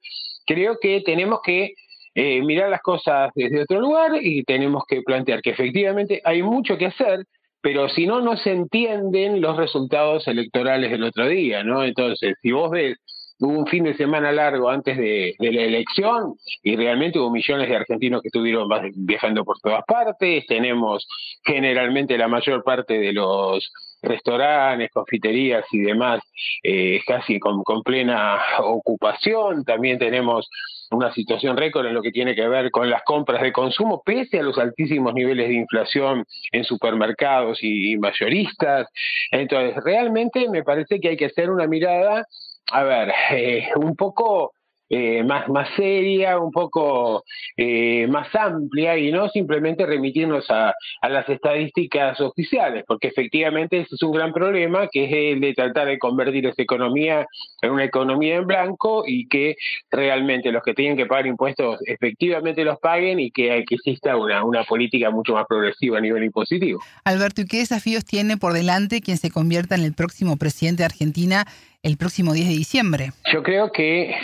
creo 0.47 0.79
que 0.81 1.01
tenemos 1.01 1.41
que 1.43 1.73
eh, 2.15 2.43
mirar 2.43 2.71
las 2.71 2.81
cosas 2.81 3.31
desde 3.35 3.63
otro 3.63 3.81
lugar 3.81 4.13
y 4.21 4.45
tenemos 4.45 4.85
que 4.89 5.03
plantear 5.03 5.43
que 5.43 5.51
efectivamente 5.51 6.21
hay 6.25 6.43
mucho 6.43 6.79
que 6.79 6.87
hacer, 6.87 7.25
pero 7.61 7.89
si 7.89 8.07
no, 8.07 8.21
no 8.21 8.37
se 8.37 8.53
entienden 8.53 9.41
los 9.41 9.57
resultados 9.57 10.29
electorales 10.29 10.93
del 10.93 11.03
otro 11.03 11.27
día, 11.27 11.65
¿no? 11.65 11.83
Entonces, 11.83 12.35
si 12.41 12.53
vos 12.53 12.71
ves 12.71 12.99
hubo 13.41 13.59
un 13.59 13.67
fin 13.67 13.85
de 13.85 13.95
semana 13.95 14.33
largo 14.33 14.69
antes 14.69 14.97
de, 14.97 15.35
la 15.39 15.63
elección 15.63 16.35
y 16.63 16.77
realmente 16.77 17.19
hubo 17.19 17.31
millones 17.31 17.69
de 17.69 17.77
argentinos 17.77 18.23
que 18.23 18.29
estuvieron 18.29 18.69
viajando 18.97 19.45
por 19.45 19.59
todas 19.61 19.85
partes. 19.87 20.47
Tenemos 20.47 21.07
generalmente 21.45 22.19
la 22.19 22.29
mayor 22.29 22.65
parte 22.65 22.99
de 22.99 23.13
los 23.13 23.73
restaurantes, 24.03 24.91
confiterías 24.93 25.65
y 25.73 25.81
demás 25.81 26.23
eh, 26.63 27.01
casi 27.07 27.39
con, 27.39 27.63
plena 27.83 28.39
ocupación. 28.61 29.65
También 29.65 29.99
tenemos 29.99 30.49
una 30.91 31.13
situación 31.13 31.57
récord 31.57 31.87
en 31.87 31.95
lo 31.95 32.03
que 32.03 32.11
tiene 32.11 32.35
que 32.35 32.49
ver 32.49 32.71
con 32.71 32.89
las 32.89 33.03
compras 33.05 33.43
de 33.43 33.53
consumo, 33.53 34.03
pese 34.05 34.39
a 34.39 34.43
los 34.43 34.59
altísimos 34.59 35.15
niveles 35.15 35.49
de 35.49 35.55
inflación 35.55 36.25
en 36.53 36.65
supermercados 36.65 37.59
y 37.63 37.97
mayoristas. 37.99 38.89
Entonces, 39.31 39.77
realmente 39.85 40.49
me 40.49 40.63
parece 40.63 40.99
que 40.99 41.09
hay 41.09 41.17
que 41.17 41.27
hacer 41.27 41.51
una 41.51 41.67
mirada 41.67 42.27
a 42.73 42.83
ver, 42.83 43.13
eh, 43.33 43.69
un 43.77 43.97
poco 43.97 44.53
eh, 44.91 45.23
más, 45.23 45.47
más 45.49 45.69
seria, 45.77 46.39
un 46.39 46.51
poco 46.51 47.23
eh, 47.59 48.07
más 48.07 48.35
amplia 48.35 48.97
y 48.97 49.13
no 49.13 49.29
simplemente 49.29 49.85
remitirnos 49.85 50.51
a, 50.51 50.73
a, 51.03 51.09
las 51.11 51.29
estadísticas 51.29 52.19
oficiales, 52.23 52.85
porque 52.87 53.09
efectivamente 53.09 53.81
ese 53.81 53.97
es 53.97 54.03
un 54.03 54.13
gran 54.13 54.33
problema, 54.33 54.89
que 54.91 55.05
es 55.05 55.13
el 55.13 55.41
de 55.41 55.53
tratar 55.53 55.89
de 55.89 55.99
convertir 55.99 56.47
esa 56.47 56.63
economía 56.63 57.27
en 57.61 57.71
una 57.71 57.85
economía 57.85 58.37
en 58.37 58.47
blanco 58.47 59.05
y 59.07 59.29
que 59.29 59.57
realmente 59.91 60.53
los 60.53 60.63
que 60.63 60.73
tienen 60.73 60.97
que 60.97 61.05
pagar 61.05 61.27
impuestos 61.27 61.79
efectivamente 61.85 62.65
los 62.65 62.79
paguen 62.79 63.21
y 63.21 63.31
que, 63.31 63.65
que 63.69 63.75
exista 63.75 64.17
una, 64.17 64.43
una 64.43 64.65
política 64.65 65.11
mucho 65.11 65.35
más 65.35 65.45
progresiva 65.47 65.99
a 65.99 66.01
nivel 66.01 66.25
impositivo. 66.25 66.81
Alberto, 67.05 67.43
¿y 67.43 67.47
qué 67.47 67.59
desafíos 67.59 68.07
tiene 68.07 68.39
por 68.39 68.55
delante 68.55 69.03
quien 69.03 69.19
se 69.19 69.31
convierta 69.31 69.75
en 69.75 69.83
el 69.83 69.93
próximo 69.93 70.39
presidente 70.39 70.81
de 70.83 70.87
Argentina 70.87 71.47
el 71.89 71.97
próximo 71.97 72.33
10 72.33 72.49
de 72.49 72.55
diciembre? 72.55 73.13
Yo 73.33 73.43
creo 73.43 73.73
que 73.73 74.15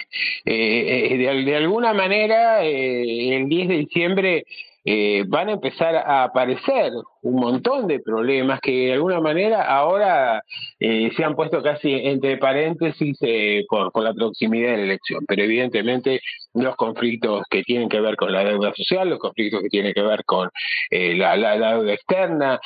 eh, 0.44 1.16
de, 1.44 1.56
alguna 1.56 1.92
manera 1.92 2.64
eh, 2.64 3.36
el 3.36 3.48
10 3.48 3.68
de 3.68 3.76
diciembre 3.78 4.44
eh, 4.84 5.24
van 5.26 5.48
a 5.48 5.52
empezar 5.52 5.96
a 5.96 6.24
aparecer 6.24 6.92
un 7.24 7.36
montón 7.36 7.86
de 7.86 8.00
problemas 8.00 8.60
que 8.60 8.86
de 8.86 8.92
alguna 8.92 9.18
manera 9.18 9.62
ahora 9.62 10.42
eh, 10.78 11.10
se 11.16 11.24
han 11.24 11.34
puesto 11.34 11.62
casi 11.62 11.90
entre 11.90 12.36
paréntesis 12.36 13.16
eh, 13.22 13.64
por, 13.68 13.90
la 14.02 14.12
proximidad 14.12 14.72
de 14.72 14.76
la 14.76 14.82
elección. 14.82 15.24
Pero 15.26 15.42
evidentemente 15.42 16.20
los 16.52 16.76
conflictos 16.76 17.44
que 17.50 17.62
tienen 17.62 17.88
que 17.88 18.00
ver 18.00 18.16
con 18.16 18.30
la 18.30 18.44
deuda 18.44 18.74
social, 18.74 19.08
los 19.08 19.18
conflictos 19.18 19.62
que 19.62 19.70
tienen 19.70 19.94
que 19.94 20.02
ver 20.02 20.22
con 20.24 20.50
eh, 20.90 21.14
la, 21.16 21.36
deuda 21.56 21.94
externa, 21.94 22.60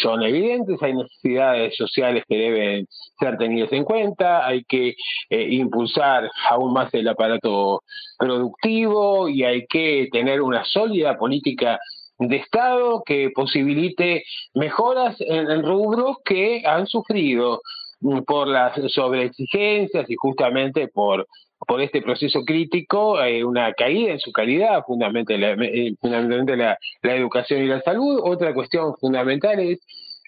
son 0.00 0.22
evidentes. 0.22 0.80
Hay 0.80 0.94
necesidades 0.94 1.76
sociales 1.76 2.22
que 2.28 2.36
deben 2.36 2.86
ser 3.18 3.36
tenidas 3.36 3.72
en 3.72 3.84
cuenta. 3.84 4.46
Hay 4.46 4.62
que 4.64 4.94
impulsar 5.30 6.30
aún 6.48 6.72
más 6.72 6.94
el 6.94 7.08
aparato 7.08 7.82
productivo 8.18 9.28
y 9.28 9.42
hay 9.42 9.66
que 9.66 10.08
tener 10.12 10.40
una 10.40 10.64
sólida 10.64 11.18
política 11.18 11.80
de 12.18 12.36
Estado 12.36 13.02
que 13.04 13.30
posibilite 13.34 14.24
mejoras 14.54 15.16
en, 15.20 15.62
rubros 15.62 16.18
que 16.24 16.62
han 16.64 16.86
sufrido 16.86 17.60
mm, 18.00 18.20
por 18.20 18.48
las 18.48 18.74
sobreexigencias 18.92 20.08
y 20.08 20.14
justamente 20.16 20.88
por 20.88 21.26
por 21.66 21.80
este 21.80 22.02
proceso 22.02 22.44
crítico 22.44 23.22
eh, 23.22 23.44
una 23.44 23.72
caída 23.72 24.12
en 24.12 24.18
su 24.18 24.32
calidad, 24.32 24.84
fundamentalmente, 24.86 25.88
eh, 25.88 25.94
fundamentalmente 26.00 26.56
la, 26.56 26.78
la, 27.02 27.14
educación 27.14 27.62
y 27.62 27.66
la 27.66 27.80
salud. 27.80 28.20
Otra 28.22 28.52
cuestión 28.52 28.94
fundamental 29.00 29.58
es 29.60 29.80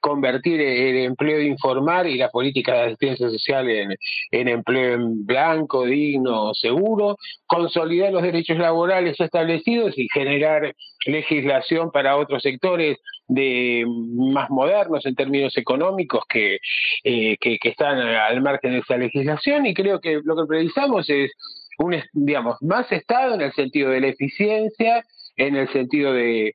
convertir 0.07 0.61
el 0.61 0.99
empleo 0.99 1.43
informal 1.43 2.07
y 2.07 2.17
la 2.17 2.29
política 2.29 2.75
de 2.75 2.81
asistencia 2.83 3.29
social 3.29 3.69
en, 3.69 4.49
empleo 4.49 4.99
blanco, 5.01 5.85
digno, 5.85 6.55
seguro, 6.55 7.17
consolidar 7.47 8.13
los 8.13 8.23
derechos 8.23 8.57
laborales 8.57 9.19
establecidos 9.19 9.99
y 9.99 10.07
generar 10.15 10.77
legislación 11.07 11.91
para 11.91 12.17
otros 12.17 12.45
sectores 12.45 12.99
de 13.27 13.85
más 14.33 14.49
modernos 14.49 15.05
en 15.07 15.17
términos 15.17 15.57
económicos 15.57 16.23
que, 16.29 16.59
eh, 17.03 17.37
que, 17.41 17.59
están 17.65 17.99
al 17.99 18.41
margen 18.43 18.75
de 18.75 18.79
esa 18.79 18.97
legislación. 18.97 19.67
Y 19.67 19.75
creo 19.75 20.01
que 20.01 20.21
lo 20.23 20.37
que 20.37 20.47
precisamos 20.47 21.11
es 21.11 21.33
un 21.79 22.01
digamos 22.13 22.63
más 22.63 22.91
estado 22.93 23.35
en 23.35 23.41
el 23.41 23.53
sentido 23.55 23.91
de 23.91 24.01
la 24.03 24.07
eficiencia 24.07 25.03
en 25.37 25.57
el 25.57 25.69
sentido 25.73 26.13
de, 26.13 26.55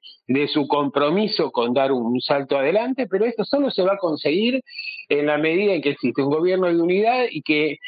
su 0.54 0.68
compromiso 0.68 1.52
con 1.52 1.74
dar 1.74 1.92
un 1.92 2.20
salto 2.22 2.58
adelante, 2.58 3.06
pero 3.08 3.26
esto 3.26 3.44
solo 3.44 3.70
se 3.70 3.84
va 3.84 3.94
a 3.94 3.98
conseguir 3.98 4.64
en 5.10 5.26
la 5.26 5.38
medida 5.38 5.74
en 5.74 5.82
que 5.82 5.90
existe 5.90 6.22
un 6.22 6.30
gobierno 6.30 6.68
de 6.68 6.82
unidad 6.82 7.26
y 7.30 7.42
que 7.42 7.80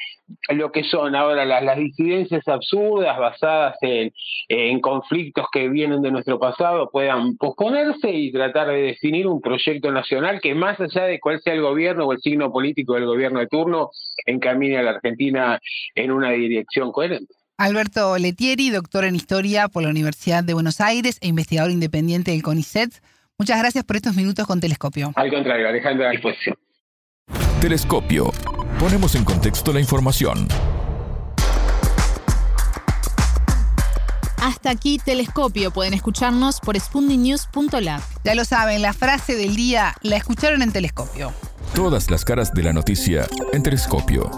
lo 0.50 0.72
que 0.72 0.84
son 0.84 1.16
ahora 1.16 1.46
las, 1.46 1.64
las 1.64 1.78
disidencias 1.78 2.48
absurdas 2.48 3.18
basadas 3.18 3.78
en, 3.82 4.12
en, 4.50 4.82
conflictos 4.82 5.46
que 5.52 5.70
vienen 5.70 6.02
de 6.02 6.12
nuestro 6.12 6.40
pasado 6.40 6.90
puedan 6.92 7.38
posponerse 7.38 8.12
y 8.12 8.32
tratar 8.32 8.68
de 8.68 8.82
definir 8.82 9.28
un 9.28 9.42
proyecto 9.42 9.92
nacional 9.92 10.42
que 10.42 10.54
más 10.54 10.80
allá 10.80 11.06
de 11.06 11.20
cuál 11.20 11.40
sea 11.42 11.54
el 11.54 11.62
gobierno 11.62 12.06
o 12.06 12.14
el 12.14 12.20
signo 12.20 12.52
político 12.52 12.96
del 12.96 13.06
gobierno 13.06 13.40
de 13.40 13.48
turno, 13.48 13.92
encamine 14.26 14.78
a 14.78 14.84
la 14.84 14.92
Argentina 14.92 15.60
en 15.96 16.12
una 16.12 16.32
dirección 16.32 16.92
coherente. 16.92 17.34
Alberto 17.58 18.18
Letieri, 18.18 18.72
doctor 18.72 19.06
en 19.06 19.16
Historia 19.16 19.68
por 19.68 19.84
la 19.84 19.90
Universidad 19.90 20.44
de 20.44 20.54
Buenos 20.54 20.82
Aires 20.82 21.18
e 21.22 21.28
investigador 21.28 21.72
independiente 21.72 22.32
del 22.32 22.42
CONICET. 22.42 22.92
Muchas 23.38 23.60
gracias 23.60 23.84
por 23.84 23.96
estos 23.96 24.16
minutos 24.16 24.48
con 24.48 24.60
Telescopio. 24.60 25.12
Al 25.16 25.30
contrario, 25.30 25.68
Alejandra, 25.68 26.10
a 26.10 26.12
disposición. 26.12 26.58
Telescopio. 27.62 28.32
Ponemos 28.80 29.16
en 29.16 29.24
contexto 29.24 29.72
la 29.72 29.80
información. 29.80 30.48
Hasta 34.42 34.72
aquí 34.72 34.98
Telescopio. 34.98 35.72
Pueden 35.72 35.94
escucharnos 35.94 36.60
por 36.60 36.78
spundinews.lab. 36.78 38.02
Ya 38.24 38.36
lo 38.36 38.46
saben, 38.46 38.82
la 38.82 38.94
frase 38.94 39.36
del 39.36 39.56
día 39.56 39.94
la 40.02 40.18
escucharon 40.18 40.62
en 40.64 40.72
Telescopio. 40.72 41.32
Todas 41.76 42.10
las 42.10 42.26
caras 42.26 42.54
de 42.54 42.64
la 42.64 42.74
noticia 42.74 43.26
en 43.54 43.64
Telescopio 43.64 44.30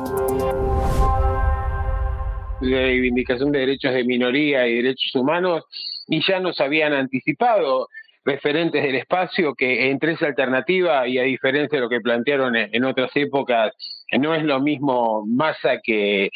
de 2.65 2.82
reivindicación 2.82 3.51
de 3.51 3.60
derechos 3.60 3.93
de 3.93 4.04
minoría 4.04 4.67
y 4.67 4.75
derechos 4.75 5.15
humanos 5.15 5.63
y 6.08 6.21
ya 6.25 6.39
nos 6.39 6.60
habían 6.60 6.93
anticipado 6.93 7.88
referentes 8.25 8.82
del 8.82 8.95
espacio 8.95 9.54
que 9.54 9.91
entre 9.91 10.13
esa 10.13 10.25
alternativa 10.25 11.08
y 11.08 11.19
a 11.19 11.23
diferencia 11.23 11.78
de 11.78 11.84
lo 11.84 11.89
que 11.89 12.01
plantearon 12.01 12.56
en, 12.56 12.84
otras 12.84 13.12
épocas 13.15 13.73
no 14.19 14.34
es 14.34 14.43
lo 14.43 14.60
mismo 14.60 15.23
Massa 15.28 15.80
que 15.84 16.32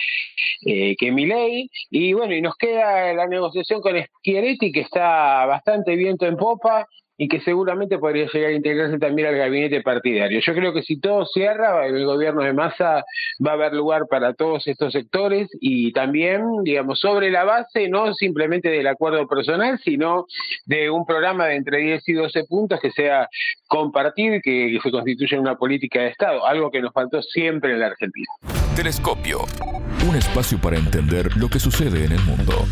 eh, 0.65 0.95
que 0.95 1.67
y 1.89 2.13
bueno 2.13 2.33
y 2.35 2.41
nos 2.41 2.55
queda 2.55 3.11
la 3.13 3.27
negociación 3.27 3.81
con 3.81 3.95
Schiaretti 3.97 4.71
que 4.71 4.81
está 4.81 5.45
bastante 5.47 5.95
viento 5.95 6.27
en 6.27 6.37
popa 6.37 6.87
y 7.21 7.27
que 7.27 7.41
seguramente 7.41 7.99
podría 7.99 8.27
llegar 8.31 8.51
a 8.51 8.53
integrarse 8.53 8.97
también 8.97 9.27
al 9.27 9.35
gabinete 9.35 9.81
partidario. 9.81 10.39
Yo 10.39 10.53
creo 10.53 10.73
que 10.73 10.83
si 10.83 11.01
todo 11.01 11.25
cierra, 11.25 11.85
el 11.85 12.05
gobierno 12.05 12.43
de 12.43 12.53
Massa 12.53 13.03
va 13.45 13.51
a 13.51 13.53
haber 13.55 13.73
lugar 13.73 14.07
para 14.09 14.33
todos 14.33 14.65
estos 14.67 14.93
sectores 14.93 15.49
y 15.59 15.91
también, 15.91 16.43
digamos, 16.63 17.01
sobre 17.01 17.29
la 17.29 17.43
base 17.43 17.89
no 17.89 18.13
simplemente 18.13 18.69
del 18.69 18.87
acuerdo 18.87 19.27
personal, 19.27 19.77
sino 19.83 20.27
de 20.65 20.89
un 20.89 21.05
programa 21.05 21.47
de 21.47 21.55
entre 21.55 21.79
10 21.79 22.07
y 22.07 22.13
12 22.13 22.45
puntos 22.45 22.79
que 22.79 22.91
sea 22.91 23.27
compartido 23.67 24.35
y 24.35 24.41
que, 24.41 24.79
se 24.81 24.89
constituya 24.89 25.41
una 25.41 25.55
política 25.55 25.99
de 25.99 26.07
Estado, 26.07 26.47
algo 26.47 26.71
que 26.71 26.79
nos 26.79 26.93
faltó 26.93 27.21
siempre 27.21 27.73
en 27.73 27.81
la 27.81 27.87
Argentina. 27.87 28.27
Telescopio, 28.77 29.39
un 30.07 30.15
espacio 30.15 30.57
para 30.61 30.77
entender 30.77 31.35
lo 31.35 31.49
que 31.49 31.59
sucede 31.59 32.05
en 32.05 32.13
el 32.13 32.21
mundo. 32.21 32.65